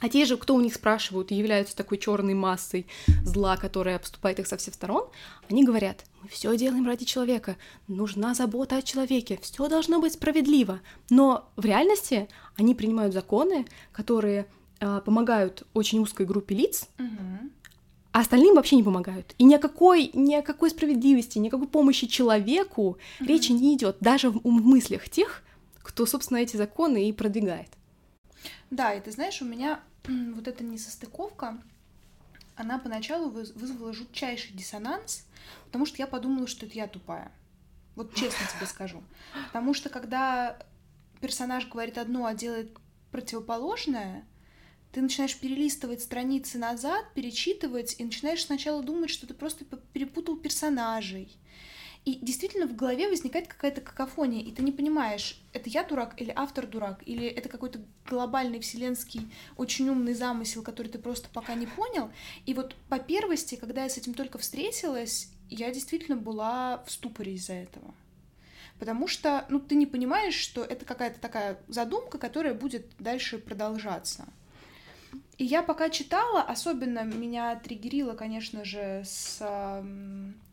[0.00, 2.86] А те же, кто у них спрашивают и являются такой черной массой
[3.24, 5.08] зла, которая обступает их со всех сторон,
[5.50, 7.56] они говорят, мы все делаем ради человека,
[7.88, 10.80] нужна забота о человеке, все должно быть справедливо.
[11.10, 14.46] Но в реальности они принимают законы, которые
[14.78, 17.50] э, помогают очень узкой группе лиц, угу.
[18.12, 19.34] А остальным вообще не помогают.
[19.38, 22.98] И ни о какой, ни о какой справедливости, ни о какой помощи человеку угу.
[23.20, 25.42] речи не идет, даже в, в мыслях тех,
[25.82, 27.68] кто, собственно, эти законы и продвигает.
[28.70, 31.58] Да, и ты знаешь, у меня вот эта несостыковка,
[32.56, 35.24] она поначалу вызвала жутчайший диссонанс,
[35.66, 37.30] потому что я подумала, что это я тупая.
[37.94, 39.02] Вот честно тебе скажу.
[39.46, 40.58] Потому что когда
[41.20, 42.76] персонаж говорит одно, а делает
[43.10, 44.24] противоположное,
[44.92, 51.38] ты начинаешь перелистывать страницы назад, перечитывать, и начинаешь сначала думать, что ты просто перепутал персонажей,
[52.08, 56.32] и действительно в голове возникает какая-то какофония, и ты не понимаешь, это я дурак или
[56.34, 61.66] автор дурак, или это какой-то глобальный вселенский очень умный замысел, который ты просто пока не
[61.66, 62.10] понял.
[62.46, 67.34] И вот по первости, когда я с этим только встретилась, я действительно была в ступоре
[67.34, 67.94] из-за этого.
[68.78, 74.26] Потому что, ну, ты не понимаешь, что это какая-то такая задумка, которая будет дальше продолжаться.
[75.38, 79.40] И я пока читала, особенно меня триггерило, конечно же, с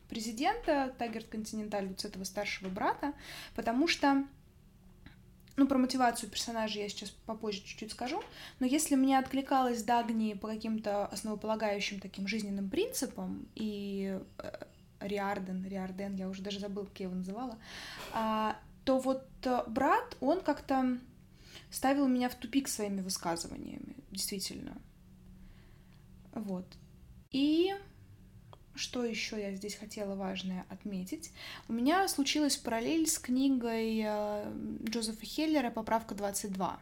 [0.07, 3.13] президента Тагерт Континенталь, вот с этого старшего брата,
[3.55, 4.23] потому что
[5.57, 8.21] ну, про мотивацию персонажа я сейчас попозже чуть-чуть скажу,
[8.59, 14.51] но если мне откликалась Дагни по каким-то основополагающим таким жизненным принципам, и э,
[14.99, 17.57] Риарден, Риарден, я уже даже забыл, как я его называла,
[18.13, 20.99] а, то вот э, брат, он как-то
[21.71, 24.77] ставил меня в тупик своими высказываниями, действительно.
[26.33, 26.65] Вот.
[27.31, 27.73] И
[28.75, 31.31] что еще я здесь хотела важное отметить?
[31.69, 36.77] У меня случилась параллель с книгой э, Джозефа Хеллера «Поправка 22».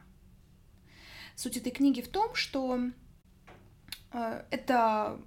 [1.35, 2.79] Суть этой книги в том, что
[4.11, 5.21] э, это,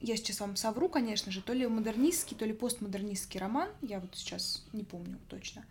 [0.00, 4.14] я сейчас вам совру, конечно же, то ли модернистский, то ли постмодернистский роман, я вот
[4.14, 5.64] сейчас не помню точно.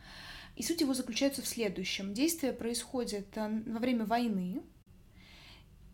[0.55, 2.13] И суть его заключается в следующем.
[2.13, 4.61] Действие происходит э, во время войны,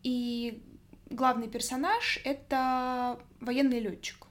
[0.02, 0.62] и
[1.10, 4.26] главный персонаж— это военный летчик.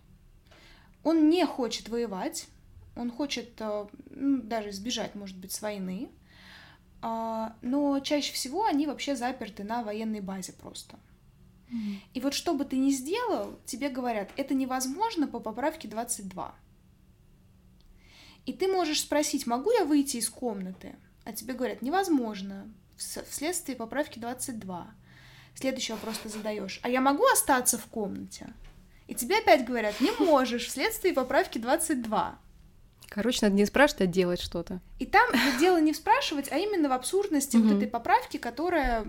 [1.04, 2.48] Он не хочет воевать,
[2.96, 6.10] он хочет э, ну, даже избежать, может быть, с войны,
[7.02, 10.98] а, но чаще всего они вообще заперты на военной базе просто.
[12.14, 16.56] И вот что бы ты ни сделал, тебе говорят, это невозможно по поправке 22.
[18.48, 20.96] И ты можешь спросить, могу я выйти из комнаты?
[21.26, 24.88] А тебе говорят, невозможно, вследствие поправки 22.
[25.54, 26.80] Следующий вопрос ты задаешь.
[26.82, 28.54] А я могу остаться в комнате?
[29.08, 32.40] И тебе опять говорят, не можешь, вследствие поправки 22.
[33.10, 34.80] Короче, надо не спрашивать, а делать что-то.
[35.00, 35.30] И там
[35.60, 39.06] дело не спрашивать, а именно в абсурдности вот этой поправки, которая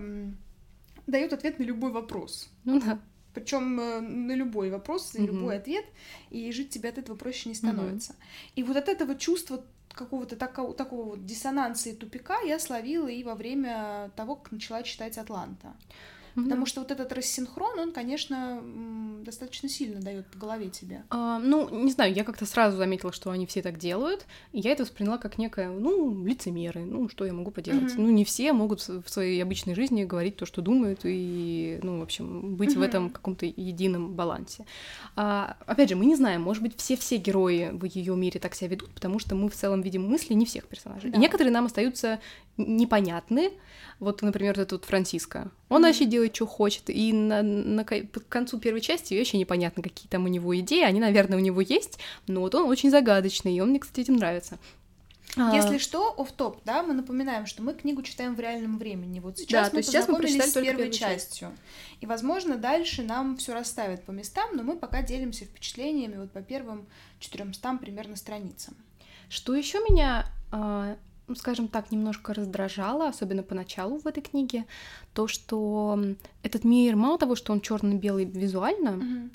[1.07, 2.48] дает ответ на любой вопрос.
[2.64, 2.98] Ну да.
[3.40, 5.85] Причем э, на любой вопрос, на любой ответ,
[6.31, 8.14] и жить тебе от этого проще не становится.
[8.57, 13.24] И вот от этого чувства какого-то такого, такого вот диссонанса и тупика я словила и
[13.24, 15.74] во время того, как начала читать Атланта.
[16.34, 16.44] Mm-hmm.
[16.44, 18.62] Потому что вот этот рассинхрон, он, конечно,
[19.24, 21.02] достаточно сильно дает по голове тебе.
[21.10, 24.72] А, ну, не знаю, я как-то сразу заметила, что они все так делают, и я
[24.72, 27.92] это восприняла как некое, ну, лицемеры, ну, что я могу поделать.
[27.92, 28.00] Mm-hmm.
[28.00, 32.02] Ну, не все могут в своей обычной жизни говорить то, что думают, и, ну, в
[32.02, 32.78] общем, быть mm-hmm.
[32.78, 34.64] в этом каком-то едином балансе.
[35.16, 38.70] А, опять же, мы не знаем, может быть, все-все герои в ее мире так себя
[38.70, 41.10] ведут, потому что мы в целом видим мысли не всех персонажей.
[41.10, 41.18] Да.
[41.18, 42.20] И некоторые нам остаются
[42.56, 43.52] непонятны.
[44.00, 45.50] Вот, например, этот вот Франциско.
[45.68, 45.86] Он mm-hmm.
[45.86, 46.90] вообще делает, что хочет.
[46.90, 50.82] И на, на, к концу первой части вообще непонятно, какие там у него идеи.
[50.82, 54.16] Они, наверное, у него есть, но вот он очень загадочный, и он мне, кстати, этим
[54.16, 54.58] нравится.
[55.36, 55.54] А.
[55.54, 59.20] Если что, оф топ да, мы напоминаем, что мы книгу читаем в реальном времени.
[59.20, 61.48] Вот сейчас да, мы сейчас мы с первой частью.
[61.48, 61.58] Часть.
[62.00, 66.40] И, возможно, дальше нам все расставят по местам, но мы пока делимся впечатлениями вот по
[66.40, 66.86] первым
[67.20, 68.74] 400 примерно страницам.
[69.28, 70.96] Что еще меня а,
[71.36, 74.66] скажем так, немножко раздражало, особенно поначалу в этой книге,
[75.12, 75.98] то, что
[76.42, 79.30] этот мир, мало того, что он черно-белый визуально, mm-hmm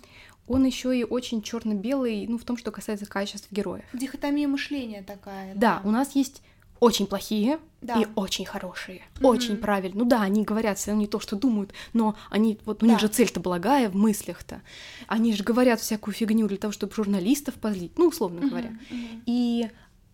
[0.47, 3.85] он еще и очень черно-белый, ну, в том, что касается качеств героев.
[3.93, 5.55] Дихотомия мышления такая.
[5.55, 6.41] Да, да у нас есть
[6.79, 8.01] очень плохие да.
[8.01, 9.25] и очень хорошие, mm-hmm.
[9.25, 10.03] очень правильно.
[10.03, 12.91] Ну да, они говорят все не то, что думают, но они вот у да.
[12.91, 14.61] них же цель-то благая в мыслях-то.
[15.07, 18.49] Они же говорят всякую фигню для того, чтобы журналистов позлить, ну условно mm-hmm.
[18.49, 18.69] говоря.
[18.91, 19.21] Mm-hmm.
[19.25, 19.69] И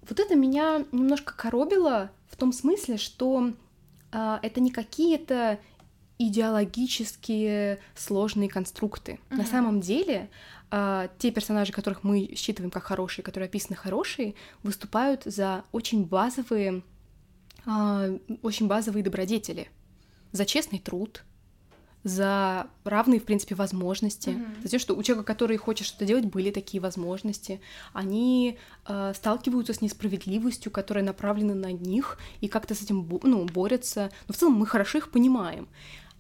[0.08, 3.54] вот это меня немножко коробило в том смысле, что
[4.12, 5.60] э, это не какие-то
[6.18, 9.14] идеологические сложные конструкты.
[9.14, 9.36] Mm-hmm.
[9.36, 10.30] На самом деле,
[10.72, 16.84] э, те персонажи, которых мы считываем как хорошие, которые описаны хорошие, выступают за очень базовые,
[17.66, 19.70] э, очень базовые добродетели,
[20.32, 21.24] за честный труд,
[22.04, 24.64] за равные, в принципе, возможности, mm-hmm.
[24.64, 27.60] за то, что у человека, который хочет что-то делать, были такие возможности.
[27.94, 28.58] Они
[28.88, 34.12] э, сталкиваются с несправедливостью, которая направлена на них, и как-то с этим ну, борются.
[34.28, 35.68] Но в целом мы хорошо их понимаем.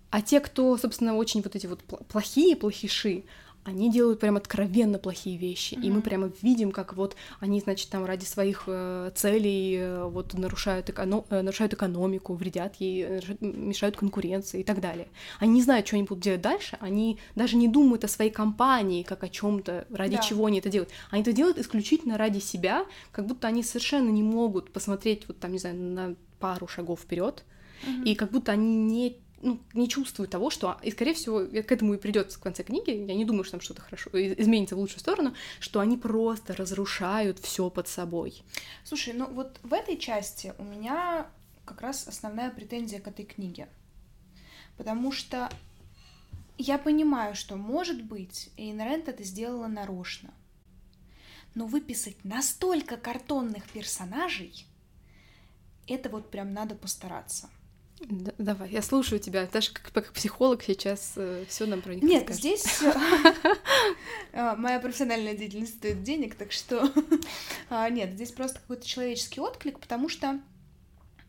[0.10, 3.26] А те, кто, собственно, очень вот эти вот плохие плохиши,
[3.70, 5.84] они делают прям откровенно плохие вещи, mm-hmm.
[5.84, 10.34] и мы прямо видим, как вот они, значит, там ради своих э, целей э, вот
[10.34, 15.08] нарушают, эконом- э, нарушают экономику, вредят ей, э, мешают конкуренции и так далее.
[15.40, 19.04] Они не знают, что они будут делать дальше, они даже не думают о своей компании
[19.04, 20.22] как о чем-то, ради да.
[20.22, 20.90] чего они это делают.
[21.12, 25.52] Они это делают исключительно ради себя, как будто они совершенно не могут посмотреть вот там,
[25.52, 27.44] не знаю, на пару шагов вперед,
[27.84, 28.04] mm-hmm.
[28.06, 31.94] и как будто они не ну, не чувствую того, что, и, скорее всего, к этому
[31.94, 35.00] и придет в конце книги, я не думаю, что там что-то хорошо изменится в лучшую
[35.00, 38.44] сторону, что они просто разрушают все под собой.
[38.84, 41.28] Слушай, ну вот в этой части у меня
[41.66, 43.68] как раз основная претензия к этой книге.
[44.78, 45.50] Потому что
[46.58, 50.34] я понимаю, что, может быть, Эйн Рэнд это сделала нарочно.
[51.56, 54.66] Но выписать настолько картонных персонажей,
[55.88, 57.50] это вот прям надо постараться.
[58.02, 59.48] Да, давай, я слушаю тебя.
[59.52, 62.62] Даже как, как психолог сейчас э, все нам про них Нет, расскажешь.
[62.62, 62.84] здесь
[64.34, 66.92] а, моя профессиональная деятельность стоит денег, так что
[67.70, 70.40] а, нет, здесь просто какой-то человеческий отклик, потому что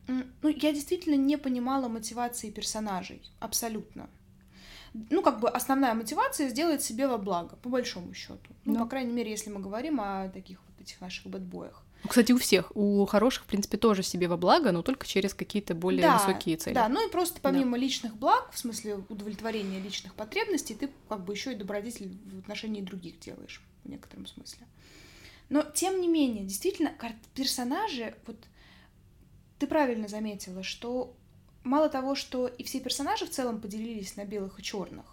[0.07, 4.09] ну, я действительно не понимала мотивации персонажей, абсолютно.
[4.93, 8.55] Ну, как бы основная мотивация сделать себе во благо, по большому счету.
[8.65, 11.85] Ну, по крайней мере, если мы говорим о таких вот этих наших бэтбоях.
[12.09, 12.75] Кстати, у всех.
[12.75, 16.57] У хороших, в принципе, тоже себе во благо, но только через какие-то более да, высокие
[16.57, 16.75] цели.
[16.75, 17.77] Да, ну и просто помимо да.
[17.79, 22.81] личных благ, в смысле удовлетворения личных потребностей, ты как бы еще и добродетель в отношении
[22.81, 24.67] других делаешь в некотором смысле.
[25.51, 26.93] Но тем не менее, действительно,
[27.35, 28.37] персонажи, вот
[29.59, 31.15] ты правильно заметила, что
[31.65, 35.05] мало того, что и все персонажи в целом поделились на белых и черных,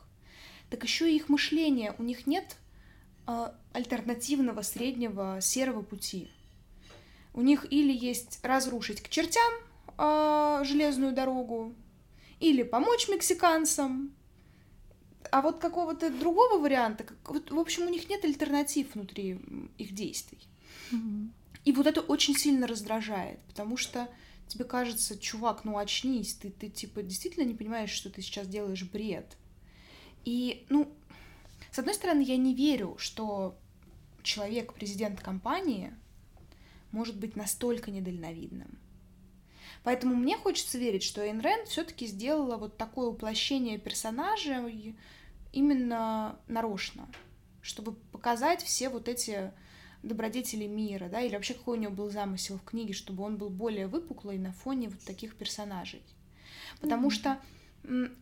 [0.70, 2.56] так еще и их мышление, у них нет
[3.26, 6.30] э, альтернативного среднего серого пути.
[7.38, 9.54] У них или есть разрушить к чертям
[10.00, 11.76] э, железную дорогу,
[12.40, 14.12] или помочь мексиканцам.
[15.30, 19.40] А вот какого-то другого варианта, вот, в общем, у них нет альтернатив внутри
[19.78, 20.40] их действий.
[20.92, 21.28] Mm-hmm.
[21.66, 24.10] И вот это очень сильно раздражает, потому что
[24.48, 28.84] тебе кажется, чувак, ну очнись, ты, ты типа действительно не понимаешь, что ты сейчас делаешь
[28.84, 29.38] бред.
[30.26, 30.92] И, ну,
[31.72, 33.60] с одной стороны, я не верю, что
[34.24, 35.94] человек, президент компании,
[36.92, 38.80] может быть настолько недальновидным.
[39.84, 44.70] Поэтому мне хочется верить, что Эйн Рэнд все-таки сделала вот такое уплощение персонажа
[45.54, 47.08] именно нарочно,
[47.62, 49.54] чтобы показать все вот эти
[50.04, 53.50] добродетели мира, да, или вообще какой у него был замысел в книге, чтобы он был
[53.50, 56.02] более выпуклый на фоне вот таких персонажей.
[56.82, 57.12] Потому mm-hmm.
[57.12, 57.42] что,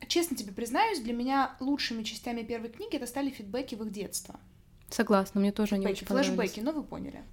[0.08, 4.39] честно тебе признаюсь, для меня лучшими частями первой книги это стали фидбэки в их детство.
[4.89, 7.23] Согласна, мне тоже фидбэки, они очень флешбеки, но ну, вы поняли.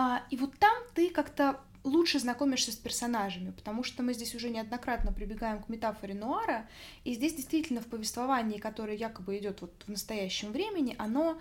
[0.00, 4.48] А, и вот там ты как-то лучше знакомишься с персонажами, потому что мы здесь уже
[4.48, 6.68] неоднократно прибегаем к метафоре нуара,
[7.02, 11.40] и здесь действительно в повествовании, которое якобы идет вот в настоящем времени, оно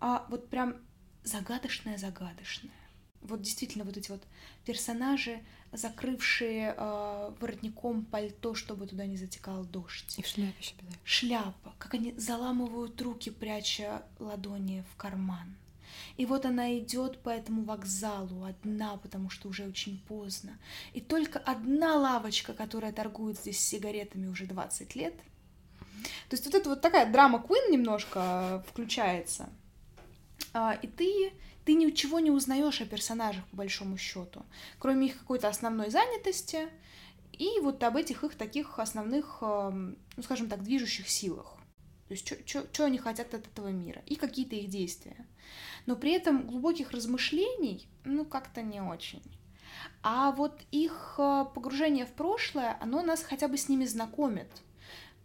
[0.00, 0.76] а, вот прям
[1.24, 2.72] загадочное-загадочное.
[3.20, 4.22] Вот действительно вот эти вот
[4.64, 5.40] персонажи,
[5.72, 10.18] закрывшие э, воротником пальто, чтобы туда не затекал дождь.
[10.18, 15.56] И в шляпе еще Шляпа, как они заламывают руки, пряча ладони в карман
[16.18, 20.58] И вот она идет по этому вокзалу одна, потому что уже очень поздно.
[20.92, 25.14] И только одна лавочка, которая торгует здесь сигаретами уже 20 лет.
[26.28, 29.48] То есть вот это вот такая драма Куин немножко включается.
[30.52, 31.32] А, и ты,
[31.64, 34.44] ты ничего не узнаешь о персонажах, по большому счету,
[34.80, 36.68] кроме их какой-то основной занятости
[37.32, 41.57] и вот об этих их таких основных, ну, скажем так, движущих силах.
[42.08, 45.26] То есть, что они хотят от этого мира и какие-то их действия.
[45.86, 49.22] Но при этом глубоких размышлений, ну, как-то не очень.
[50.02, 54.48] А вот их э, погружение в прошлое, оно нас хотя бы с ними знакомит.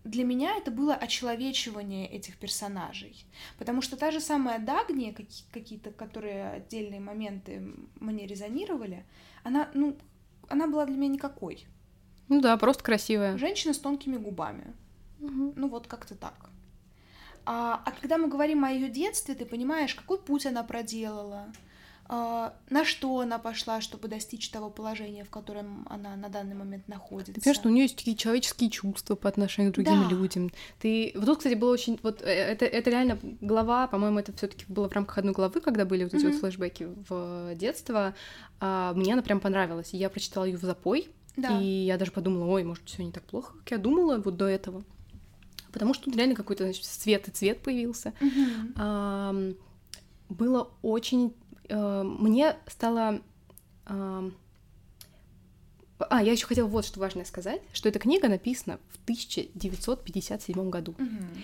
[0.04, 3.26] Для меня это было очеловечивание этих персонажей.
[3.58, 5.15] Потому что та же самая Дагни,
[5.52, 7.63] какие-то, которые отдельные моменты
[8.00, 9.06] мне резонировали,
[9.43, 9.98] она, ну,
[10.50, 11.65] она была для меня никакой.
[12.28, 13.38] Ну да, просто красивая.
[13.38, 14.74] Женщина с тонкими губами.
[15.19, 15.54] Угу.
[15.56, 16.50] Ну вот как-то так.
[17.45, 21.47] А, а когда мы говорим о ее детстве, ты понимаешь, какой путь она проделала,
[22.06, 26.88] а, на что она пошла, чтобы достичь того положения, в котором она на данный момент
[26.88, 27.34] находится.
[27.34, 30.10] Ты понимаешь, что у нее есть такие человеческие чувства по отношению к другим да.
[30.10, 30.51] людям.
[30.79, 34.65] Ты вот тут, кстати, было очень вот э, это это реально глава, по-моему, это все-таки
[34.67, 36.32] было в рамках одной главы, когда были вот эти mm-hmm.
[36.32, 38.13] вот флешбеки в детство.
[38.60, 41.10] А, мне она прям понравилась, я прочитала ее в запой.
[41.36, 41.60] Да.
[41.60, 44.45] И я даже подумала, ой, может, все не так плохо, как я думала вот до
[44.45, 44.84] этого
[45.73, 48.13] потому что тут реально какой-то значит, свет и цвет появился.
[48.21, 48.73] Mm-hmm.
[48.77, 49.53] А,
[50.29, 51.33] было очень...
[51.69, 53.21] А, мне стало...
[53.86, 54.29] А,
[55.99, 60.93] а, я еще хотела вот что важное сказать, что эта книга написана в 1957 году.
[60.97, 61.38] Mm-hmm.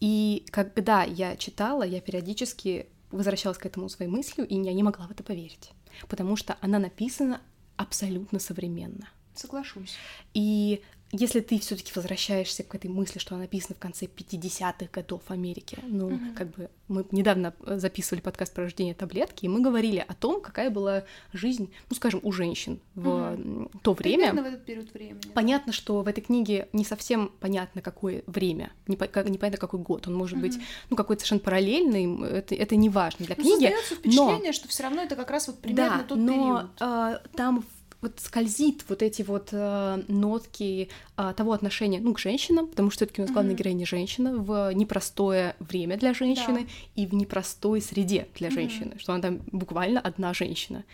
[0.00, 5.06] И когда я читала, я периодически возвращалась к этому своей мыслью, и я не могла
[5.06, 5.70] в это поверить,
[6.08, 7.40] потому что она написана
[7.76, 9.08] абсолютно современно.
[9.34, 9.94] Соглашусь.
[10.34, 15.20] И если ты все-таки возвращаешься к этой мысли, что она написана в конце 50-х годов
[15.28, 16.34] в Америке, ну, mm-hmm.
[16.34, 20.70] как бы мы недавно записывали подкаст про рождение таблетки, и мы говорили о том, какая
[20.70, 23.70] была жизнь, ну, скажем, у женщин в mm-hmm.
[23.82, 24.30] то время.
[24.30, 25.20] Примерно в этот период времени.
[25.34, 29.80] Понятно, что в этой книге не совсем понятно, какое время, не по, как, непонятно, какой
[29.80, 30.08] год.
[30.08, 30.40] Он может mm-hmm.
[30.40, 33.64] быть, ну, какой-то совершенно параллельный, это, это не важно для ну, книги.
[33.64, 34.52] Создается впечатление, но...
[34.52, 36.70] что все равно это как раз вот примерно да, тот но, период.
[36.80, 37.64] А, там
[38.02, 42.98] вот скользит вот эти вот э, нотки э, того отношения, ну, к женщинам, потому что
[42.98, 43.58] все-таки у нас главная mm-hmm.
[43.58, 47.02] героиня женщина в непростое время для женщины да.
[47.02, 48.52] и в непростой среде для mm-hmm.
[48.52, 50.84] женщины, что она там буквально одна женщина.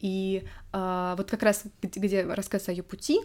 [0.00, 3.20] И э, вот как раз где рассказ о ее пути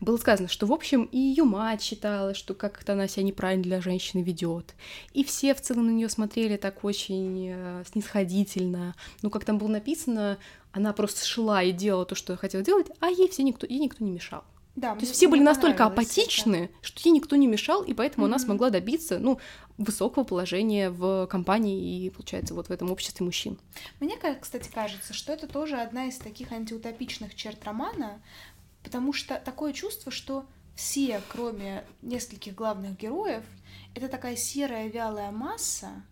[0.00, 3.80] было сказано, что в общем и ее мать считала, что как-то она себя неправильно для
[3.82, 4.74] женщины ведет,
[5.12, 8.94] и все в целом на нее смотрели так очень э, снисходительно.
[9.20, 10.38] Ну, как там было написано,
[10.76, 14.04] она просто шла и делала то, что хотела делать, а ей все никто, ей никто
[14.04, 14.44] не мешал.
[14.74, 16.74] Да, то есть все были настолько апатичны, это.
[16.82, 18.28] что ей никто не мешал, и поэтому mm-hmm.
[18.28, 19.40] она смогла добиться, ну,
[19.78, 23.58] высокого положения в компании и, получается, вот в этом обществе мужчин.
[24.00, 28.20] Мне, кстати, кажется, что это тоже одна из таких антиутопичных черт романа,
[28.84, 33.44] потому что такое чувство, что все, кроме нескольких главных героев,
[33.94, 36.04] это такая серая вялая масса,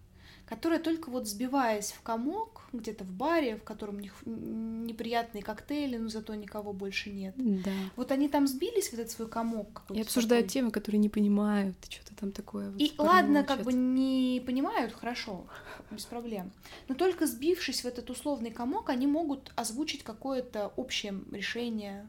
[0.47, 6.09] которая только вот сбиваясь в комок где-то в баре, в котором них неприятные коктейли, но
[6.09, 7.35] зато никого больше нет.
[7.37, 7.71] Да.
[7.97, 9.83] Вот они там сбились в этот свой комок.
[9.91, 10.55] И обсуждают такой.
[10.55, 12.71] темы, которые не понимают, что-то там такое.
[12.71, 15.47] Вот и ладно, как бы не понимают, хорошо,
[15.91, 16.51] без проблем.
[16.89, 22.07] Но только сбившись в этот условный комок, они могут озвучить какое-то общее решение,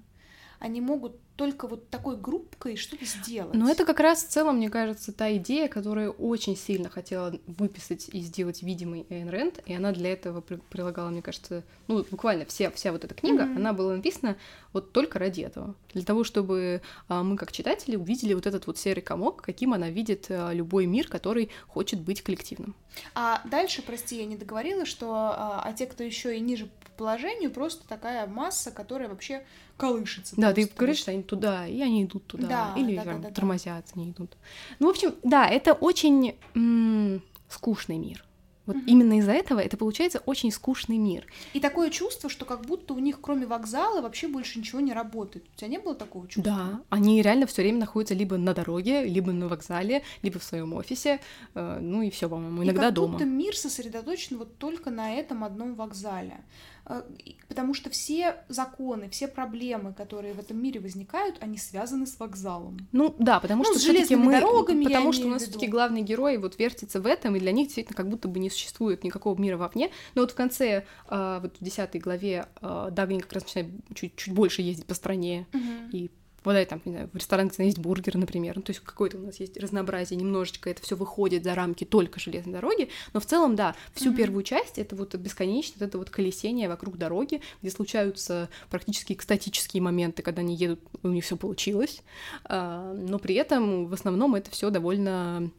[0.60, 3.54] они могут только вот такой группкой что-то сделать.
[3.54, 8.10] Но это как раз в целом, мне кажется, та идея, которую очень сильно хотела выписать
[8.12, 12.72] и сделать видимой Эйн Рэнд, и она для этого прилагала, мне кажется, ну, буквально вся,
[12.72, 13.56] вся вот эта книга, mm-hmm.
[13.58, 14.38] она была написана
[14.72, 15.76] вот только ради этого.
[15.94, 19.90] Для того, чтобы а, мы, как читатели, увидели вот этот вот серый комок, каким она
[19.90, 22.76] видит а, любой мир, который хочет быть коллективным.
[23.14, 27.52] А дальше, прости, я не договорила, что а, а те, кто еще и ниже положению,
[27.52, 29.46] просто такая масса, которая вообще
[29.78, 30.36] колышется.
[30.38, 33.30] Да, ты говоришь, что они туда, и они идут туда, да, или да, там, да,
[33.30, 33.92] да, тормозят, да.
[33.96, 34.38] они идут.
[34.80, 38.26] Ну, в общем, да, это очень м- скучный мир.
[38.66, 38.86] Вот угу.
[38.88, 41.26] именно из-за этого это получается очень скучный мир.
[41.54, 45.46] И такое чувство, что как будто у них кроме вокзала вообще больше ничего не работает.
[45.54, 46.44] У тебя не было такого чувства?
[46.44, 50.74] Да, они реально все время находятся либо на дороге, либо на вокзале, либо в своем
[50.74, 51.20] офисе,
[51.54, 53.14] э, ну и все, по-моему, иногда и как дома.
[53.14, 56.38] Будто мир сосредоточен вот только на этом одном вокзале.
[56.88, 57.04] Э,
[57.48, 62.78] потому что все законы, все проблемы, которые в этом мире возникают, они связаны с вокзалом.
[62.92, 66.38] Ну да, потому ну, что все-таки мы, дорогами, потому что у нас все-таки главный герой
[66.38, 69.58] вот вертится в этом, и для них действительно как будто бы не существует никакого мира
[69.58, 69.92] вовне.
[70.14, 74.16] Но вот в конце, э, вот в десятой главе, э, Дагни как раз начинает чуть,
[74.16, 75.90] чуть больше ездить по стране угу.
[75.92, 76.12] и
[76.46, 79.22] попадает там, не знаю, в ресторан, где есть бургер, например, ну, то есть какое-то у
[79.22, 83.56] нас есть разнообразие, немножечко это все выходит за рамки только железной дороги, но в целом,
[83.56, 84.16] да, всю mm-hmm.
[84.16, 90.22] первую часть это вот бесконечно, это вот колесение вокруг дороги, где случаются практически экстатические моменты,
[90.22, 92.04] когда они едут, у них все получилось,
[92.44, 95.50] а, но при этом в основном это все довольно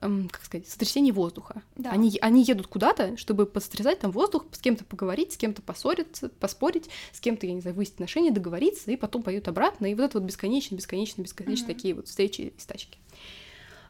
[0.00, 1.62] как сказать, сотрясение воздуха.
[1.76, 1.90] Да.
[1.90, 6.88] Они, они едут куда-то, чтобы подстрясать там воздух, с кем-то поговорить, с кем-то поссориться, поспорить,
[7.12, 10.18] с кем-то, я не знаю, выяснить отношения, договориться, и потом поют обратно, и вот это
[10.18, 11.74] вот бесконечно, бесконечно, бесконечно mm-hmm.
[11.74, 12.98] такие вот встречи и стачки.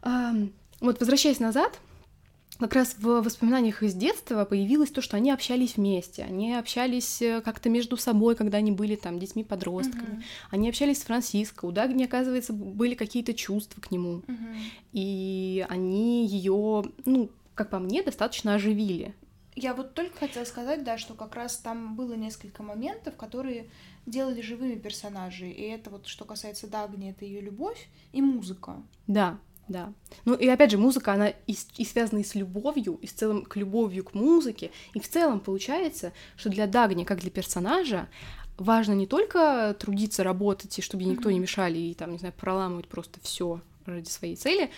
[0.03, 0.35] А,
[0.81, 1.79] вот, возвращаясь назад,
[2.59, 7.41] как раз в воспоминаниях из детства появилось то, что они общались вместе, они общались э,
[7.41, 10.49] как-то между собой, когда они были там детьми-подростками, mm-hmm.
[10.51, 14.57] они общались с Франциско, у Дагни, оказывается, были какие-то чувства к нему, mm-hmm.
[14.93, 19.15] и они ее, ну, как по мне, достаточно оживили.
[19.55, 23.69] Я вот только хотела сказать, да, что как раз там было несколько моментов, которые
[24.07, 28.83] делали живыми персонажей, и это вот что касается Дагни, это ее любовь и музыка.
[29.07, 29.39] Да,
[29.69, 29.93] да.
[30.25, 33.45] Ну и опять же, музыка, она и, и связана и с любовью, и в целом
[33.45, 34.71] к любовью к музыке.
[34.95, 38.09] И в целом получается, что для Дагни, как для персонажа,
[38.57, 42.35] важно не только трудиться, работать, и чтобы ей никто не мешали, и там, не знаю,
[42.37, 44.71] проламывать просто все ради своей цели,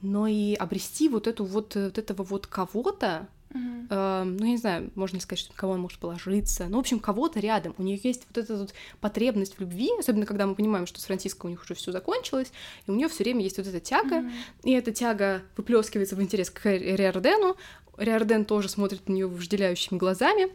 [0.00, 3.86] но и обрести вот эту вот, вот этого вот кого-то, Uh-huh.
[3.90, 6.66] Э, ну, я не знаю, можно сказать, что кого он может положиться.
[6.68, 7.74] Ну, в общем, кого-то рядом.
[7.78, 11.04] У нее есть вот эта вот потребность в любви, особенно когда мы понимаем, что с
[11.04, 12.52] Франциско у них уже все закончилось,
[12.86, 14.32] и у нее все время есть вот эта тяга, uh-huh.
[14.64, 17.56] и эта тяга выплескивается в интерес к Риордену.
[17.96, 20.48] Риорден тоже смотрит на нее вожделяющими глазами.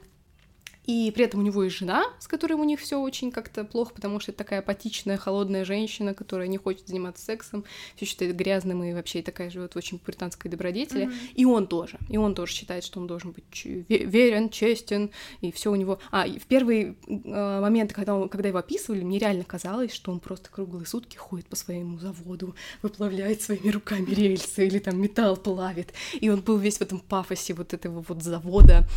[0.86, 3.94] И при этом у него есть жена, с которой у них все очень как-то плохо,
[3.94, 7.66] потому что это такая апатичная, холодная женщина, которая не хочет заниматься сексом,
[7.96, 11.08] все считает грязным и вообще такая живет в очень британской добродетели.
[11.08, 11.34] Mm-hmm.
[11.36, 12.00] И он тоже.
[12.10, 15.12] И он тоже считает, что он должен быть верен, честен,
[15.42, 16.00] и все у него.
[16.12, 20.20] А, в первые э, моменты, когда, он, когда его описывали, мне реально казалось, что он
[20.20, 25.94] просто круглые сутки ходит по своему заводу, выплавляет своими руками рельсы или там металл плавит.
[26.20, 28.88] И он был весь в этом пафосе вот этого вот завода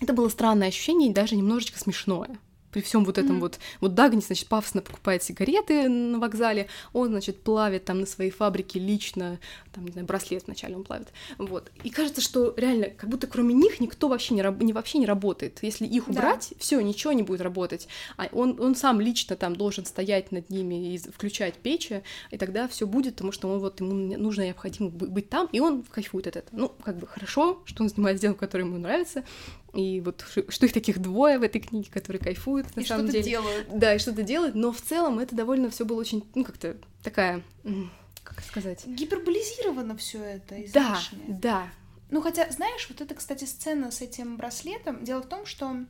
[0.00, 2.38] это было странное ощущение и даже немножечко смешное
[2.76, 3.40] при всем вот этом mm-hmm.
[3.40, 8.30] вот, вот Дагни, значит, пафосно покупает сигареты на вокзале, он, значит, плавит там на своей
[8.30, 9.38] фабрике лично,
[9.76, 11.70] там, не знаю, браслет вначале он плавит, вот.
[11.84, 15.58] И кажется, что реально, как будто кроме них никто вообще не, не, вообще не работает.
[15.60, 16.56] Если их убрать, да.
[16.58, 17.88] все, ничего не будет работать.
[18.16, 22.68] А он, он сам лично там должен стоять над ними и включать печи, и тогда
[22.68, 26.36] все будет, потому что он вот ему нужно необходимо быть там, и он кайфует от
[26.36, 26.58] этого.
[26.58, 29.24] Ну, как бы хорошо, что он занимается делом, которое ему нравится,
[29.74, 33.22] и вот что их таких двое в этой книге, которые кайфуют на и самом деле.
[33.22, 33.66] делают.
[33.70, 37.42] Да, и что-то делают, но в целом это довольно все было очень, ну как-то такая,
[38.36, 40.54] как сказать, гиперболизировано все это.
[40.64, 41.24] Излишне.
[41.28, 41.68] Да, да.
[42.10, 45.02] Ну хотя, знаешь, вот эта, кстати, сцена с этим браслетом.
[45.02, 45.84] Дело в том, что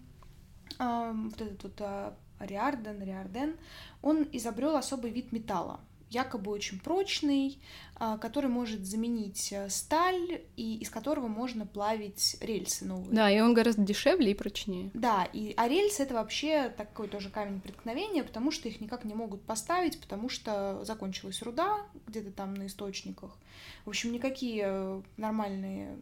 [0.78, 3.56] э, вот этот вот э, Ариарден, Ариарден,
[4.00, 5.80] он изобрел особый вид металла
[6.10, 7.58] якобы очень прочный,
[7.96, 13.14] а, который может заменить э, сталь и из которого можно плавить рельсы новые.
[13.14, 14.90] Да, и он гораздо дешевле и прочнее.
[14.94, 19.14] Да, и а рельсы это вообще такой тоже камень преткновения, потому что их никак не
[19.14, 23.36] могут поставить, потому что закончилась руда где-то там на источниках.
[23.84, 25.98] В общем, никакие э, нормальные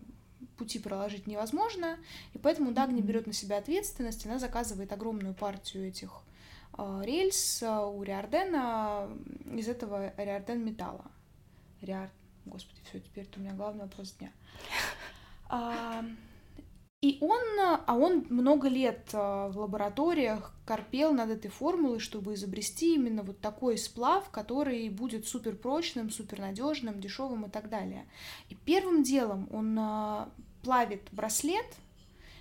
[0.58, 1.98] пути проложить невозможно,
[2.34, 6.22] и поэтому Дагни берет на себя ответственность, она заказывает огромную партию этих
[6.78, 9.08] рельс э, у Риордена
[9.52, 11.10] из этого Риорден металла.
[11.80, 12.10] Риор...
[12.44, 14.32] Господи, все, теперь это у меня главный вопрос дня.
[15.48, 16.04] А,
[17.00, 22.94] и он, а он много лет э, в лабораториях корпел над этой формулой, чтобы изобрести
[22.94, 28.06] именно вот такой сплав, который будет супер прочным, супер надежным, дешевым и так далее.
[28.48, 29.78] И первым делом он
[30.62, 31.66] плавит браслет,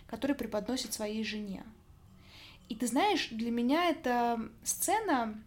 [0.07, 1.63] который преподносит своей жене.
[2.69, 5.41] И ты знаешь, для меня эта сцена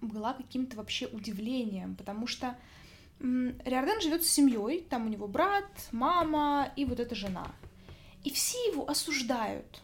[0.00, 2.56] была каким-то вообще удивлением, потому что
[3.20, 7.52] Риордан живет с семьей, там у него брат, мама и вот эта жена.
[8.24, 9.80] И все его осуждают.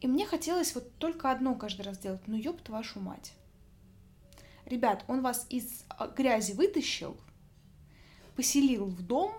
[0.00, 2.20] И мне хотелось вот только одно каждый раз делать.
[2.26, 3.32] Ну, ёб вашу мать.
[4.66, 7.16] Ребят, он вас из а, грязи вытащил,
[8.34, 9.32] поселил в дом,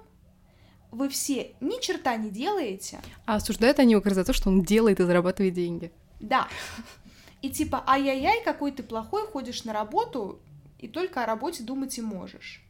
[0.92, 3.00] вы все ни черта не делаете.
[3.26, 5.92] А осуждают они его как раз за то, что он делает и зарабатывает деньги.
[6.20, 6.48] Да.
[7.42, 10.40] И типа, ай-яй-яй, какой ты плохой, ходишь на работу,
[10.80, 12.64] и только о работе думать и можешь.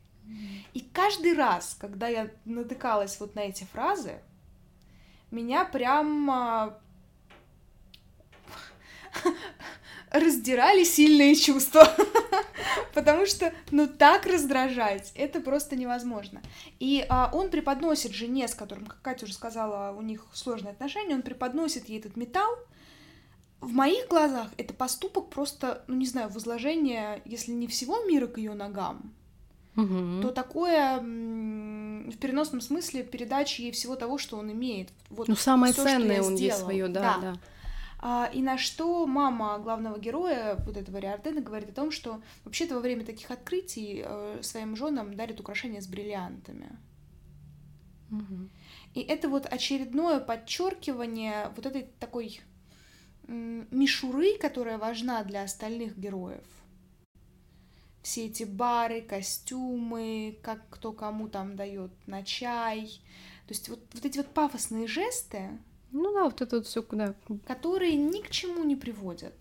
[0.73, 4.19] И каждый раз, когда я натыкалась вот на эти фразы,
[5.31, 6.29] меня прям
[10.11, 11.87] раздирали сильные чувства.
[12.93, 16.41] Потому что, ну, так раздражать, это просто невозможно.
[16.79, 21.15] И а, он преподносит жене, с которым, как Катя уже сказала, у них сложные отношения,
[21.15, 22.57] он преподносит ей этот металл,
[23.59, 28.37] в моих глазах это поступок просто, ну не знаю, возложение, если не всего мира к
[28.37, 29.11] ее ногам,
[29.75, 30.21] Мгм.
[30.21, 34.89] то такое в переносном смысле передача ей всего того, что он имеет.
[35.09, 37.33] Вот Ну, самое что ценное он ей свое, да, да.
[37.33, 37.35] А,
[38.03, 42.81] и на что мама главного героя, вот этого Риардена, говорит о том, что вообще-то во
[42.81, 46.77] время таких открытий э, своим женам дарят украшения с бриллиантами.
[48.09, 48.51] Мгм.
[48.93, 52.39] И это вот очередное подчеркивание вот этой такой
[53.27, 56.45] мишуры, которая важна для остальных героев.
[58.01, 63.01] Все эти бары, костюмы, как кто кому там дает на чай.
[63.47, 65.57] То есть вот, вот эти вот пафосные жесты,
[65.99, 67.15] Ну да, вот это вот все куда.
[67.47, 69.33] которые ни к чему не приводят.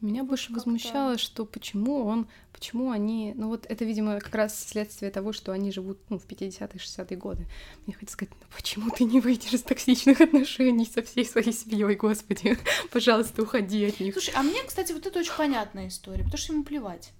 [0.00, 5.10] Меня больше возмущало, что почему он, почему они, ну вот это, видимо, как раз следствие
[5.10, 7.46] того, что они живут, ну, в 50-е, 60-е годы.
[7.84, 11.96] Мне хотелось сказать, ну почему ты не выйдешь из токсичных отношений со всей своей семьей,
[11.96, 12.56] господи,
[12.90, 14.14] пожалуйста, уходи от них.
[14.14, 17.12] Слушай, а мне, кстати, вот это очень понятная история, потому что ему плевать.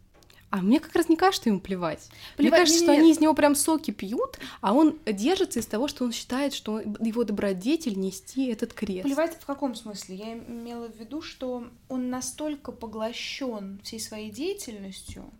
[0.50, 2.08] А мне как раз не кажется ему плевать.
[2.36, 3.02] Мне Плевать, кажется, что не-не-не.
[3.02, 6.80] они из него прям соки пьют, а он держится из того, что он считает, что
[6.80, 9.04] его добродетель нести этот крест.
[9.04, 10.16] Плевать в каком смысле?
[10.16, 15.30] Я имела в виду, что он настолько поглощен всей своей деятельностью,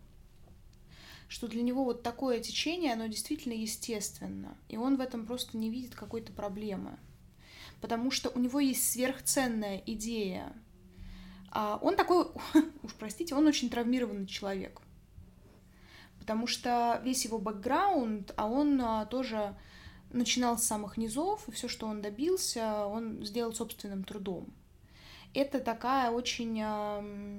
[1.27, 4.57] что для него вот такое течение, оно действительно естественно.
[4.69, 6.97] И он в этом просто не видит какой-то проблемы.
[7.81, 10.53] Потому что у него есть сверхценная идея.
[11.51, 12.27] А он такой,
[12.85, 14.81] уж простите, он очень травмированный человек.
[16.21, 19.57] Потому что весь его бэкграунд, а он а, тоже
[20.13, 24.47] начинал с самых низов, и все, что он добился, он сделал собственным трудом.
[25.33, 26.57] Это такая очень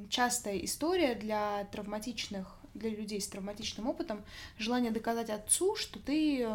[0.09, 4.23] частая история для травматичных, для людей с травматичным опытом,
[4.57, 6.47] желание доказать отцу, что ты,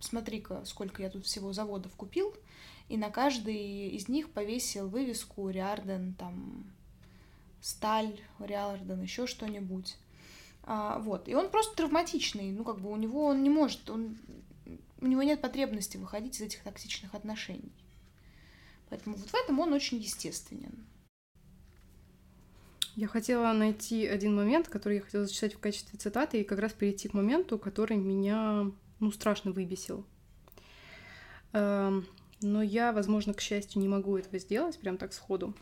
[0.00, 2.34] смотри-ка, сколько я тут всего заводов купил,
[2.90, 6.70] и на каждый из них повесил вывеску Риарден, там,
[7.62, 9.96] сталь, Риарден, еще что-нибудь.
[10.62, 11.28] А, вот.
[11.28, 12.52] И он просто травматичный.
[12.52, 14.16] Ну, как бы у него он не может, он,
[15.00, 17.72] у него нет потребности выходить из этих токсичных отношений.
[18.88, 20.86] Поэтому вот в этом он очень естественен.
[22.96, 26.72] Я хотела найти один момент, который я хотела зачитать в качестве цитаты, и как раз
[26.72, 28.66] перейти к моменту, который меня,
[28.98, 30.04] ну, страшно выбесил.
[31.52, 32.06] Эм,
[32.42, 35.54] Но я, возможно, к счастью, не могу этого сделать прям так сходу.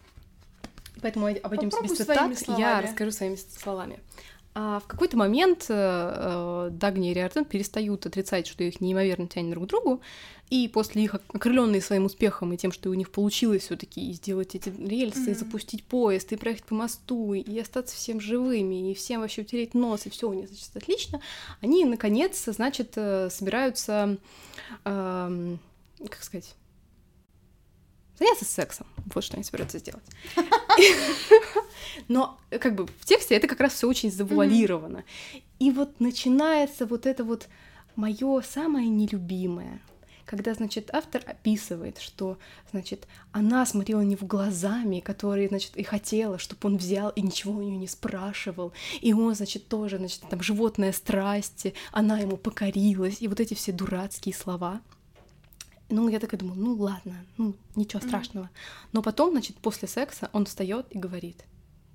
[1.02, 2.58] Поэтому без своими цитат.
[2.58, 4.00] Я расскажу своими словами.
[4.60, 9.52] А в какой-то момент э, э, Дагни и Риарден перестают отрицать, что их неимоверно тянет
[9.52, 10.00] друг к другу,
[10.50, 14.56] и после их окрыленные своим успехом и тем, что у них получилось все таки сделать
[14.56, 15.38] эти рельсы, и Мгм.
[15.38, 20.06] запустить поезд, и проехать по мосту, и остаться всем живыми, и всем вообще утереть нос,
[20.06, 21.20] и все у них, значит, отлично,
[21.60, 24.18] они, наконец, значит, э, собираются,
[24.84, 25.60] эм,
[26.00, 26.56] как сказать,
[28.18, 28.86] заняться сексом.
[29.14, 30.04] Вот что они собираются сделать.
[32.08, 35.04] Но как бы в тексте это как раз все очень завуалировано.
[35.58, 37.48] И вот начинается вот это вот
[37.96, 39.80] мое самое нелюбимое,
[40.24, 42.38] когда, значит, автор описывает, что,
[42.70, 47.54] значит, она смотрела не в глазами, которые, значит, и хотела, чтобы он взял и ничего
[47.54, 53.20] у нее не спрашивал, и он, значит, тоже, значит, там животная страсть, она ему покорилась,
[53.20, 54.80] и вот эти все дурацкие слова.
[55.90, 58.50] Ну, я такая думаю, ну ладно, ну ничего страшного.
[58.92, 61.44] Но потом, значит, после секса он встает и говорит,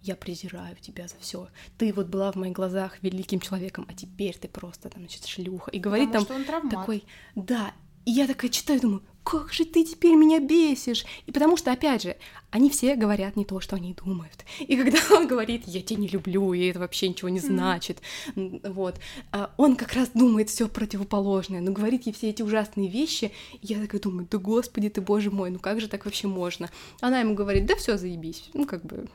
[0.02, 1.48] я презираю тебя за все.
[1.78, 5.72] Ты вот была в моих глазах великим человеком, а теперь ты просто там, значит, шлюха.
[5.72, 7.74] И говорит Потому там такой, да.
[8.06, 11.06] И я такая читаю, думаю, как же ты теперь меня бесишь.
[11.26, 12.18] И потому что, опять же,
[12.52, 14.46] они все говорят не то, что они думают.
[14.60, 18.02] И когда он говорит, я тебя не люблю, и это вообще ничего не значит,
[18.36, 19.00] м, вот,
[19.32, 23.32] а он как раз думает все противоположное, но говорит ей все эти ужасные вещи.
[23.62, 26.70] И я такая думаю, да господи ты, боже мой, ну как же так вообще можно?
[27.00, 29.08] Она ему говорит, да все, заебись, ну как бы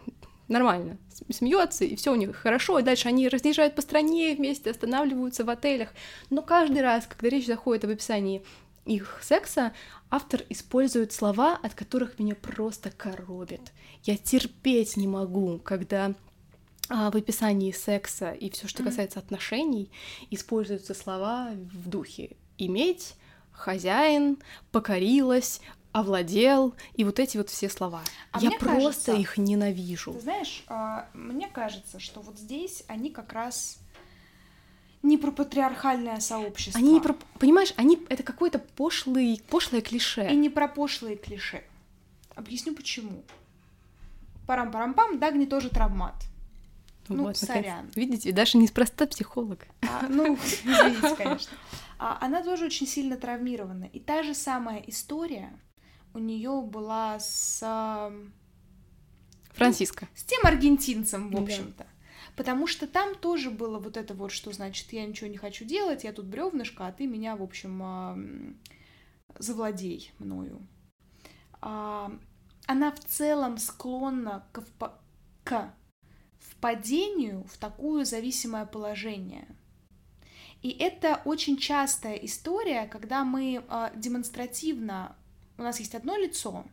[0.49, 0.97] нормально,
[1.31, 5.51] смеется, и все у них хорошо, и дальше они разъезжают по стране вместе, останавливаются в
[5.51, 5.91] отелях,
[6.31, 8.43] но каждый раз, когда речь заходит об описании
[8.89, 9.73] их секса,
[10.11, 13.73] автор использует слова, от которых меня просто коробит.
[14.05, 16.15] Я терпеть не могу, когда
[16.89, 19.91] а, в описании секса и все, что касается отношений,
[20.31, 23.15] используются слова в духе иметь,
[23.53, 24.39] хозяин,
[24.73, 25.61] покорилась,
[25.93, 28.03] овладел, и вот эти вот все слова.
[28.33, 30.13] А Я просто кажется, их ненавижу.
[30.15, 33.79] Ты знаешь, а, мне кажется, что вот здесь они как раз
[35.03, 36.79] не про патриархальное сообщество.
[36.79, 37.15] Они не про...
[37.39, 38.05] Понимаешь, они...
[38.09, 39.41] Это какое-то пошлый...
[39.49, 40.29] пошлое клише.
[40.29, 41.65] И не про пошлые клише.
[42.35, 43.25] Объясню почему.
[44.47, 46.15] Парам-парам-пам, Дагни тоже травмат.
[47.09, 47.39] ну, наконец.
[47.39, 47.91] сорян.
[47.95, 49.67] Видите, Даша неспроста психолог.
[49.83, 51.57] А, ну, извините, конечно.
[51.99, 53.85] А, она тоже очень сильно травмирована.
[53.85, 55.51] И та же самая история
[56.15, 58.13] у нее была с...
[59.53, 60.09] Франциско.
[60.15, 61.87] С тем аргентинцем, в общем-то.
[62.39, 66.05] Потому что там тоже было вот это вот, что значит, я ничего не хочу делать,
[66.05, 68.17] я тут бревнышко, а ты меня, в общем, а,
[69.41, 70.65] завладей мною.
[71.61, 72.13] А,
[72.67, 74.95] Она в целом склонна к, впа-
[75.43, 75.75] к
[76.39, 79.49] впадению в такое зависимое положение.
[80.63, 85.17] И это очень частая история, когда мы а, демонстративно,
[85.57, 86.65] у нас есть одно лицо,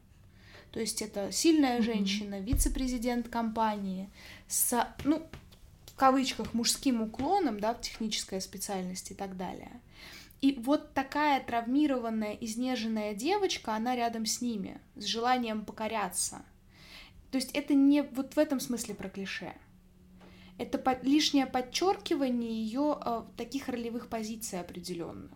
[0.75, 4.11] то есть это сильная женщина, вице-президент компании
[4.47, 5.25] с, ну,
[5.95, 9.79] в кавычках, мужским уклоном, да, в технической специальности и так далее.
[10.41, 16.43] И вот такая травмированная, изнеженная девочка, она рядом с ними, с желанием покоряться.
[17.31, 19.53] То есть это не вот в этом смысле про клише.
[20.57, 25.31] Это лишнее подчеркивание ее таких ролевых позиций определенных.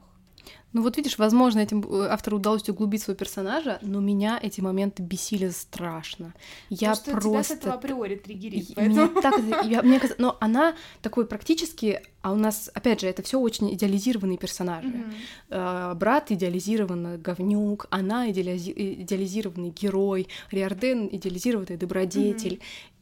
[0.71, 5.01] Ну вот видишь, возможно, этим э, автору удалось углубить своего персонажа, но меня эти моменты
[5.01, 6.35] бесили страшно.
[6.69, 7.29] Я просто, просто...
[7.29, 8.95] тебя с этого априори триггерит, поэтому...
[8.95, 13.07] Меня так это- я- мне кажется- но она такой практически, а у нас, опять же,
[13.07, 14.89] это все очень идеализированные персонажи.
[14.89, 15.13] Мгм.
[15.49, 22.59] Э, Брат идеализированный говнюк, она идеализи- идеализированный герой, Риорден идеализированный добродетель.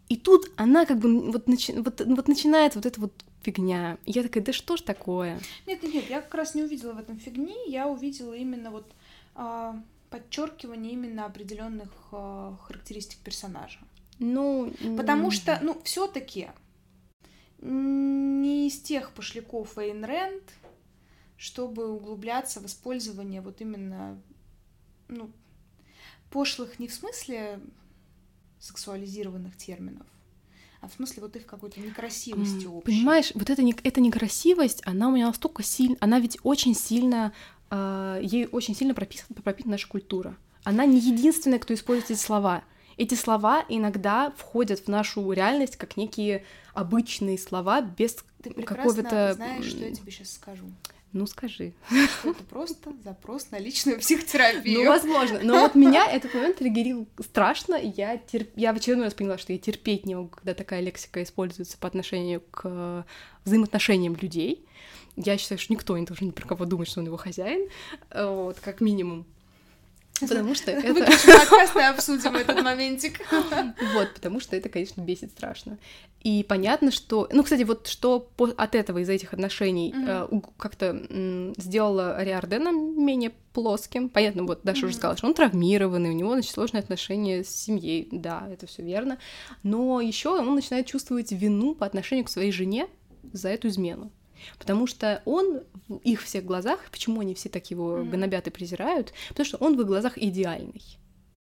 [0.07, 3.11] И тут она как бы вот, начи- вот, вот начинает вот эта вот
[3.48, 3.98] фигня.
[4.06, 5.39] И я такая, да что ж такое?
[5.66, 8.93] Нет, нет, нет, я как раз не увидела в этом фигни, я увидела именно вот
[9.36, 13.80] а, подчеркивание именно определенных а, характеристик персонажа.
[14.20, 16.50] Ну, Потому что, ну, все-таки
[17.62, 20.43] не из тех пошляков Эйн Рэнд,
[21.38, 24.22] чтобы углубляться в использование вот именно,
[25.08, 25.32] ну,
[26.32, 27.60] пошлых не в смысле
[28.60, 30.08] сексуализированных терминов,
[30.88, 32.85] а в смысле вот их какой-то некрасивости общей.
[32.85, 37.33] Понимаешь, вот эта, эта некрасивость, она у меня настолько сильно, она ведь очень сильно,
[37.69, 40.38] а, ей очень сильно прописана, пропитана наша культура.
[40.63, 42.63] Она не единственная, кто использует эти слова.
[42.95, 49.33] Эти слова иногда входят в нашу реальность как некие обычные слова без Ты прекрасно какого-то...
[49.33, 50.65] знаешь, что я тебе сейчас скажу.
[51.14, 51.74] Ну, скажи.
[52.24, 54.80] Это просто запрос на личную психотерапию.
[54.84, 55.39] Ну, возможно.
[55.41, 57.76] Но вот меня этот момент триггерил страшно.
[57.76, 58.49] Я, терп...
[58.55, 61.88] я в очередной раз поняла, что я терпеть не могу, когда такая лексика используется по
[61.88, 63.03] отношению к э,
[63.45, 64.66] взаимоотношениям людей.
[65.16, 67.70] Я считаю, что никто не должен ни про кого думать, что он его хозяин.
[68.12, 69.26] Э, Вот, как минимум.
[70.20, 70.93] Потому что это...
[70.93, 73.22] Выключим подкаст и обсудим этот моментик.
[73.93, 75.78] Вот, потому что это, конечно, бесит страшно.
[76.22, 77.30] И понятно, что...
[77.32, 84.09] Ну, кстати, вот что от этого, из этих отношений э, как-то сделала Риардена менее плоским.
[84.09, 84.93] Понятно, вот Даша уже Мгм.
[84.95, 88.09] сказала, что он травмированный, у него, значит, сложные отношения с семьей.
[88.11, 89.20] Да, это все верно.
[89.63, 92.88] Но еще он начинает чувствовать вину по отношению к своей жене
[93.34, 94.11] за эту измену.
[94.59, 99.13] Потому что он в их всех глазах, почему они все так его гнобят и презирают,
[99.29, 100.81] потому что он в их глазах идеальный.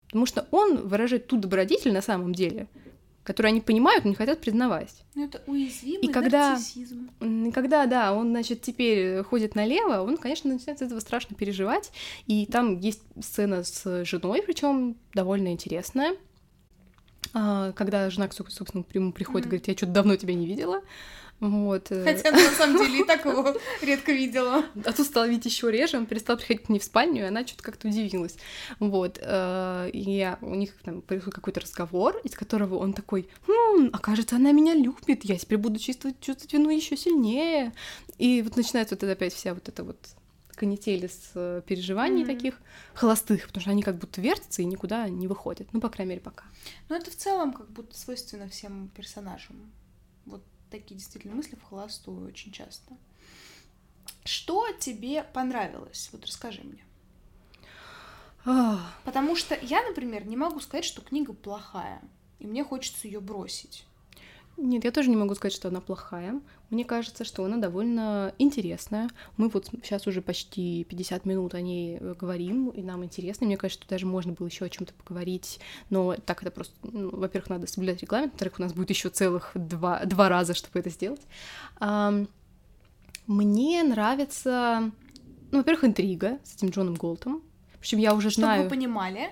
[0.07, 2.67] Потому что он выражает ту добродетель на самом деле,
[3.23, 5.03] которую они понимают, но не хотят признавать.
[5.15, 7.09] Ну, это уязвимый И когда- нарциссизм.
[7.21, 11.91] И когда, да, он, значит, теперь ходит налево, он, конечно, начинает с этого страшно переживать.
[12.27, 16.15] И там есть сцена с женой, причем довольно интересная.
[17.38, 19.49] А, Когда жена, соб- собственно, к нему приходит, Мгм.
[19.49, 20.81] говорит, я что-то давно тебя не видела.
[21.41, 21.91] Вот.
[21.91, 24.63] э, Хотя на самом деле и так его редко видела.
[24.86, 27.45] А тут стало видеть еще реже, он перестал приходить к ней в спальню, и она
[27.45, 28.38] что-то как-то удивилась.
[28.79, 29.19] Вот.
[29.21, 34.38] э, И у них там происходит какой-то разговор, из которого он такой, «Хм, а кажется,
[34.38, 37.73] она меня любит, я теперь буду чувствовать, чувствовать вину еще сильнее.
[38.17, 39.97] И вот начинается вот это опять вся вот эта вот
[40.56, 42.36] канители с э, переживаний Мгм.
[42.36, 42.62] таких
[42.93, 45.68] холостых, потому что они как будто вертятся и никуда не выходят.
[45.74, 46.45] Ну, по крайней мере, пока.
[46.89, 49.72] Но это в целом как будто свойственно всем персонажам.
[50.26, 52.97] Вот такие действительно мысли в холостую очень часто.
[54.24, 56.10] Что тебе понравилось?
[56.12, 56.84] Вот расскажи мне.
[59.03, 62.01] Потому что я, например, не могу сказать, что книга плохая,
[62.39, 63.86] и мне хочется ее бросить.
[64.58, 66.39] Нет, я тоже не могу сказать, что она плохая.
[66.70, 69.10] Мне кажется, что она довольно интересная.
[69.36, 73.45] Мы вот сейчас уже почти 50 минут о ней э, говорим, и нам интересно.
[73.45, 75.60] Мне кажется, что даже можно было еще о чем-то поговорить.
[75.89, 79.51] Но так это просто, ну, во-первых, надо соблюдать регламент, во-вторых, у нас будет еще целых
[79.56, 81.22] два, два раза, чтобы это сделать.
[83.28, 84.91] Мне нравится,
[85.51, 87.41] ну, во-первых, интрига с этим Джоном Голтом.
[87.80, 88.64] Причем я уже Чтобы знаю.
[88.64, 89.30] вы понимали,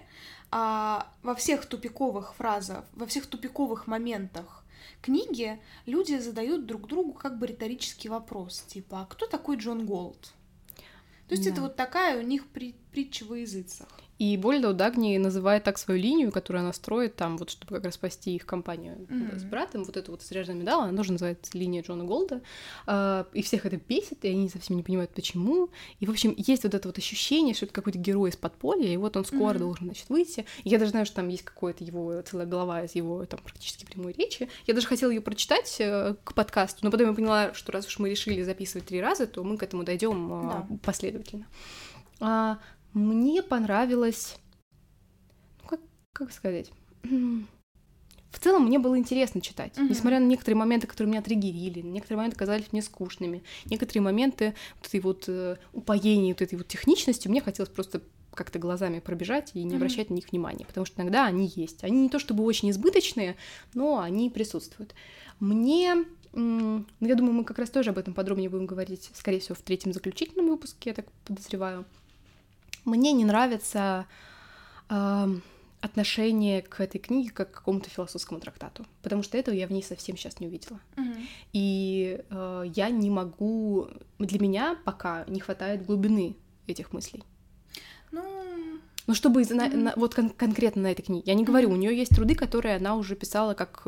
[0.51, 4.62] а, во всех тупиковых фразах, во всех тупиковых моментах
[5.01, 10.33] книги люди задают друг другу как бы риторический вопрос, типа, а кто такой Джон Голд?
[11.27, 11.61] То есть это Да.
[11.63, 13.87] вот такая у них при- притча во языцах.
[14.19, 17.85] И более того, Дагни называет так свою линию, которую она строит там, вот чтобы как
[17.85, 19.39] раз спасти их компанию mm-hmm.
[19.39, 22.41] с братом, вот эту вот заряженную медаль, она тоже называется линия Джона Голда,
[22.85, 26.63] э, и всех это бесит, и они совсем не понимают, почему, и, в общем, есть
[26.63, 29.59] вот это вот ощущение, что это какой-то герой из подполья, и вот он скоро mm-hmm.
[29.59, 32.93] должен, значит, выйти, и я даже знаю, что там есть какое-то его, целая глава из
[32.93, 37.07] его, там, практически прямой речи, я даже хотела ее прочитать э, к подкасту, но потом
[37.07, 40.31] я поняла, что раз уж мы решили записывать три раза, то мы к этому дойдем
[40.33, 40.67] э, да.
[40.83, 41.47] последовательно.
[42.19, 42.59] А,
[42.93, 44.37] мне понравилось...
[45.63, 45.79] Ну, как,
[46.13, 46.71] как сказать?
[48.33, 49.89] В целом мне было интересно читать, mm-hmm.
[49.89, 54.87] несмотря на некоторые моменты, которые меня триггерили, некоторые моменты казались мне скучными, некоторые моменты вот
[54.87, 58.01] этой вот э, упоения вот этой вот техничностью, мне хотелось просто
[58.33, 60.09] как-то глазами пробежать и не обращать mm-hmm.
[60.09, 61.83] на них внимания, потому что иногда они есть.
[61.83, 63.35] Они не то чтобы очень избыточные,
[63.75, 64.95] но они присутствуют.
[65.39, 69.55] Мне, ну, я думаю, мы как раз тоже об этом подробнее будем говорить, скорее всего,
[69.55, 71.85] в третьем заключительном выпуске, я так подозреваю.
[72.85, 74.05] Мне не нравится
[74.89, 75.27] э,
[75.81, 79.83] отношение к этой книге как к какому-то философскому трактату, потому что этого я в ней
[79.83, 80.79] совсем сейчас не увидела.
[80.95, 81.25] Mm-hmm.
[81.53, 83.89] И э, я не могу...
[84.19, 86.35] Для меня пока не хватает глубины
[86.67, 87.23] этих мыслей.
[88.11, 88.79] Ну...
[89.05, 89.55] Ну, чтобы mm-hmm.
[89.55, 91.23] на, на, вот кон- конкретно на этой книге.
[91.25, 91.73] Я не говорю, mm-hmm.
[91.73, 93.85] у нее есть труды, которые она уже писала как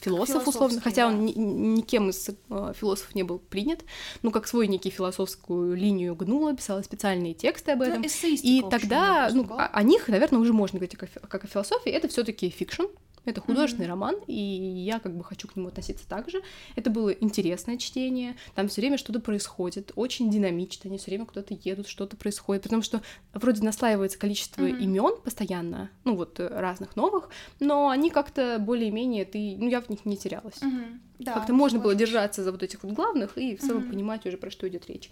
[0.00, 1.08] философ, условно, хотя да.
[1.08, 3.84] он ни, никем из э, философов не был принят,
[4.22, 8.02] ну, как свой некий философскую линию гнула, писала специальные тексты об этом.
[8.02, 11.90] Ну, и тогда, ну, о, о них, наверное, уже можно говорить как, как о философии.
[11.90, 12.84] Это все таки fiction,
[13.26, 13.90] это художественный mm-hmm.
[13.90, 16.40] роман, и я как бы хочу к нему относиться так же.
[16.76, 21.54] Это было интересное чтение, там все время что-то происходит, очень динамично, они все время куда-то
[21.54, 23.02] едут, что-то происходит, потому что
[23.34, 24.80] вроде наслаивается количество mm-hmm.
[24.80, 27.28] имен постоянно, ну вот э, разных новых,
[27.60, 30.58] но они как-то более-менее ты, ну я в них не терялась.
[30.62, 31.00] Mm-hmm.
[31.18, 33.90] Да, как-то можно было держаться за вот этих вот главных и в целом mm-hmm.
[33.90, 35.10] понимать уже про что идет речь.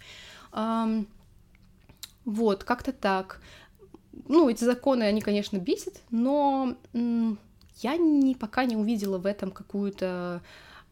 [0.51, 1.07] Um,
[2.25, 3.41] вот, как-то так.
[4.27, 6.75] Ну, эти законы, они, конечно, бесят, но
[7.77, 10.41] я не, пока не увидела в этом какую-то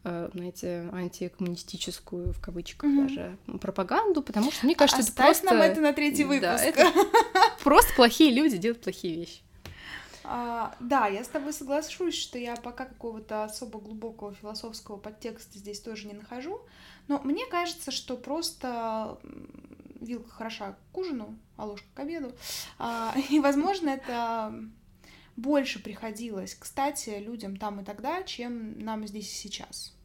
[0.04, 3.08] э, знаете, антикоммунистическую, в кавычках mm-hmm.
[3.08, 5.54] даже, пропаганду, потому что мне кажется, Оставь это просто...
[5.54, 6.42] нам это на третий выпуск.
[6.42, 6.92] Да, это
[7.64, 9.42] просто плохие люди делают плохие вещи.
[10.26, 15.82] А, да, я с тобой соглашусь, что я пока какого-то особо глубокого философского подтекста здесь
[15.82, 16.62] тоже не нахожу,
[17.08, 19.18] но мне кажется, что просто
[20.00, 22.32] вилка хороша к ужину, а ложка к обеду,
[22.80, 24.54] а, и, возможно, это
[25.36, 29.96] больше приходилось, кстати, людям там и тогда, чем нам здесь и сейчас.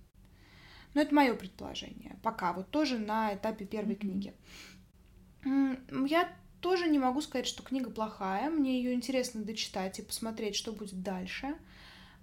[0.94, 2.18] Но это мое предположение.
[2.22, 4.34] Пока, вот тоже на этапе первой книги.
[5.44, 8.50] Я тоже не могу сказать, что книга плохая.
[8.50, 11.56] Мне ее интересно дочитать и посмотреть, что будет дальше.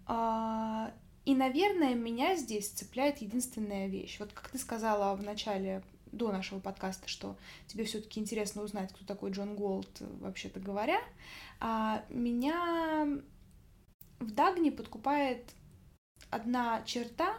[0.08, 0.94] А,
[1.26, 4.20] и, наверное, меня здесь цепляет единственная вещь.
[4.20, 5.84] Вот как ты сказала в начале
[6.16, 7.38] до нашего подкаста, что
[7.68, 11.00] тебе все-таки интересно узнать, кто такой Джон Голд, вообще-то говоря,
[11.60, 13.22] а меня
[14.20, 15.54] в Дагне подкупает
[16.30, 17.38] одна черта,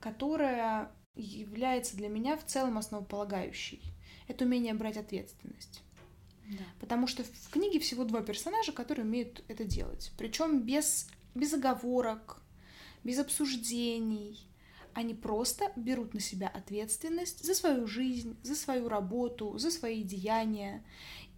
[0.00, 3.80] которая является для меня в целом основополагающей.
[4.28, 5.82] Это умение брать ответственность.
[6.48, 6.64] Да.
[6.80, 10.12] Потому что в книге всего два персонажа, которые умеют это делать.
[10.16, 12.40] Причем без, без оговорок,
[13.02, 14.46] без обсуждений,
[14.96, 20.82] они просто берут на себя ответственность за свою жизнь, за свою работу, за свои деяния.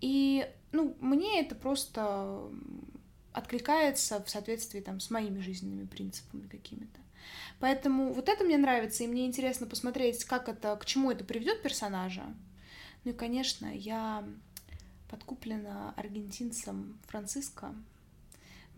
[0.00, 2.52] И, ну, мне это просто
[3.32, 7.00] откликается в соответствии там с моими жизненными принципами какими-то.
[7.58, 11.60] Поэтому вот это мне нравится, и мне интересно посмотреть, как это, к чему это приведет
[11.60, 12.32] персонажа.
[13.02, 14.24] Ну и, конечно, я
[15.10, 17.74] подкуплена аргентинцем Франциско,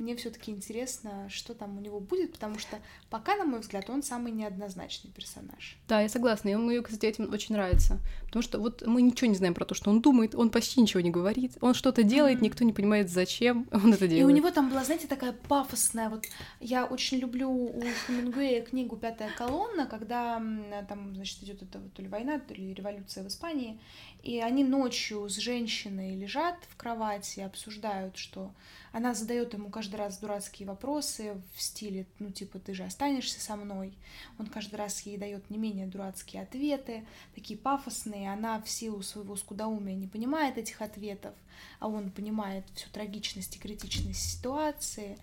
[0.01, 2.79] мне все-таки интересно, что там у него будет, потому что
[3.11, 5.77] пока, на мой взгляд, он самый неоднозначный персонаж.
[5.89, 9.37] Да, я согласна, и мне, кстати, этим очень нравится, потому что вот мы ничего не
[9.37, 12.45] знаем про то, что он думает, он почти ничего не говорит, он что-то делает, mm-hmm.
[12.45, 14.23] никто не понимает, зачем он это делает.
[14.23, 16.25] И у него там была, знаете, такая пафосная, вот
[16.61, 20.43] я очень люблю у Хемингуэя книгу «Пятая колонна», когда
[20.89, 23.79] там, значит, идет эта то ли война, то ли революция в Испании,
[24.23, 28.53] и они ночью с женщиной лежат в кровати, обсуждают, что
[28.93, 33.57] она задает ему каждый раз дурацкие вопросы в стиле, ну, типа, ты же останешься со
[33.57, 33.97] мной.
[34.39, 38.33] Он каждый раз ей дает не менее дурацкие ответы, такие пафосные.
[38.33, 41.35] Она в силу своего скудоумия не понимает этих ответов,
[41.79, 45.19] а он понимает всю трагичность и критичность ситуации.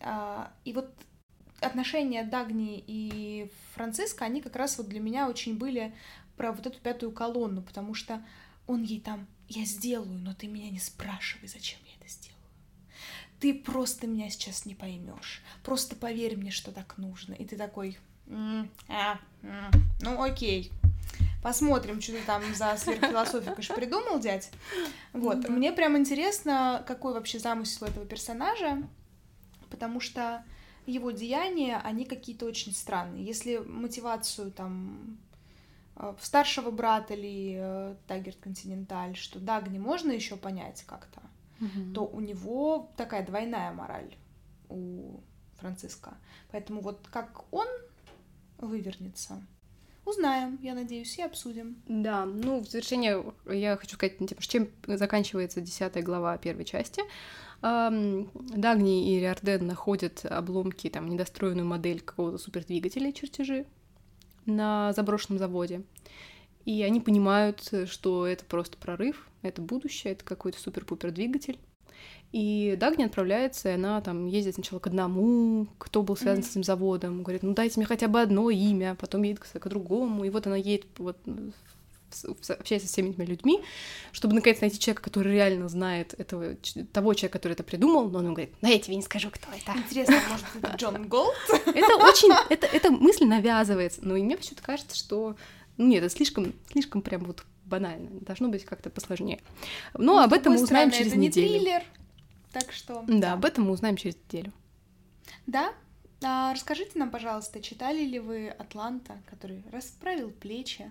[0.00, 0.90] А, и вот
[1.60, 5.94] отношения Дагни и Франциска, они как раз вот для меня очень были
[6.36, 8.24] про вот эту пятую колонну, потому что
[8.66, 12.39] он ей там, я сделаю, но ты меня не спрашивай, зачем я это сделаю.
[13.40, 15.42] Ты просто меня сейчас не поймешь.
[15.64, 17.34] Просто поверь мне, что так нужно.
[17.34, 19.70] И ты такой, м-м, а, м-м,
[20.00, 20.70] ну окей,
[21.42, 24.50] Посмотрим, что ты там за сверхфилософикой придумал, дядь.
[25.14, 28.82] Вот, мне прям интересно, какой вообще замысел этого персонажа,
[29.70, 30.44] потому что
[30.86, 33.24] его деяния, они какие-то очень странные.
[33.24, 35.18] Если мотивацию там
[35.96, 41.22] э, старшего брата или э, Тагерт Континенталь, что Дагни можно еще понять как-то,
[41.60, 41.92] угу.
[41.94, 44.16] то у него такая двойная мораль
[44.68, 45.20] у
[45.58, 46.14] Франциска.
[46.50, 47.66] Поэтому вот как он
[48.58, 49.42] вывернется,
[50.04, 51.82] узнаем, я надеюсь, и обсудим.
[51.86, 57.02] Да, ну, в завершение я хочу сказать, ну, типа, чем заканчивается десятая глава первой части.
[57.62, 63.66] Дагни и Риарден находят обломки, там, недостроенную модель какого-то супердвигателя, чертежи
[64.46, 65.82] на заброшенном заводе.
[66.64, 71.58] И они понимают, что это просто прорыв, это будущее, это какой-то супер-пупер двигатель.
[72.32, 76.46] И Дагни отправляется, и она там ездит сначала к одному, кто был связан mm-hmm.
[76.46, 79.68] с этим заводом, говорит, ну дайте мне хотя бы одно имя, потом едет к, к
[79.68, 81.16] другому, и вот она едет вот
[82.48, 83.60] общается с всеми этими людьми,
[84.12, 86.56] чтобы наконец найти человека, который реально знает этого,
[86.92, 89.78] того человека, который это придумал, но он говорит, ну я тебе не скажу, кто это.
[89.78, 91.34] Интересно, может, это Джон Голд?
[91.66, 95.36] Это очень, это, эта мысль навязывается, но мне почему-то кажется, что,
[95.76, 99.40] ну нет, это слишком, слишком прям вот банально, должно быть как-то посложнее.
[99.94, 101.46] Но ну, об этом мы узнаем через это неделю.
[101.46, 101.82] Не триллер,
[102.52, 103.04] так что...
[103.06, 104.52] Да, да, об этом мы узнаем через неделю.
[105.46, 105.72] Да,
[106.22, 110.90] а расскажите нам, пожалуйста, читали ли вы «Атланта», который расправил плечи,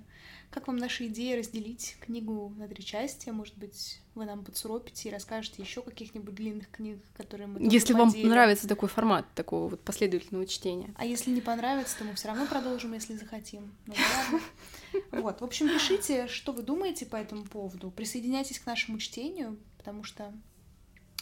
[0.50, 3.30] как вам наша идея разделить книгу на три части?
[3.30, 8.10] Может быть, вы нам подсуропите и расскажете еще каких-нибудь длинных книг, которые мы Если вам
[8.10, 10.92] нравится такой формат, такого вот последовательного чтения.
[10.98, 13.72] А если не понравится, то мы все равно продолжим, если захотим.
[13.86, 13.94] Ну,
[15.22, 17.92] Вот, в общем, пишите, что вы думаете по этому поводу.
[17.92, 20.34] Присоединяйтесь к нашему чтению, потому что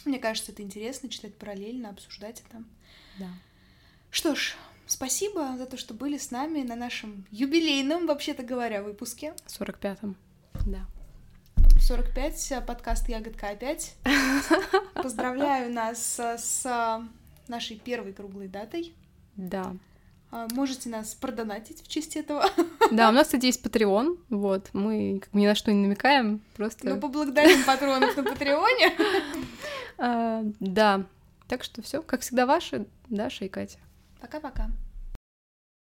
[0.06, 2.64] мне кажется, это интересно читать параллельно, обсуждать это.
[3.18, 3.28] Да.
[4.10, 4.54] Что ж,
[4.88, 9.34] Спасибо за то, что были с нами на нашем юбилейном, вообще-то говоря, выпуске.
[9.46, 10.16] 45-м,
[10.64, 10.86] да.
[11.78, 13.96] 45, э, подкаст «Ягодка опять».
[14.94, 17.02] Поздравляю нас с
[17.48, 18.94] нашей первой круглой датой.
[19.36, 19.76] Да.
[20.30, 22.46] А, можете нас продонатить в честь этого.
[22.90, 26.88] Да, у нас, кстати, есть Patreon, вот, мы как ни на что не намекаем, просто...
[26.88, 28.96] Мы поблагодарим патронов на Патреоне.
[29.98, 31.04] А, да,
[31.46, 33.78] так что все, как всегда, ваши, Даша и Катя.
[34.20, 34.70] Пока-пока.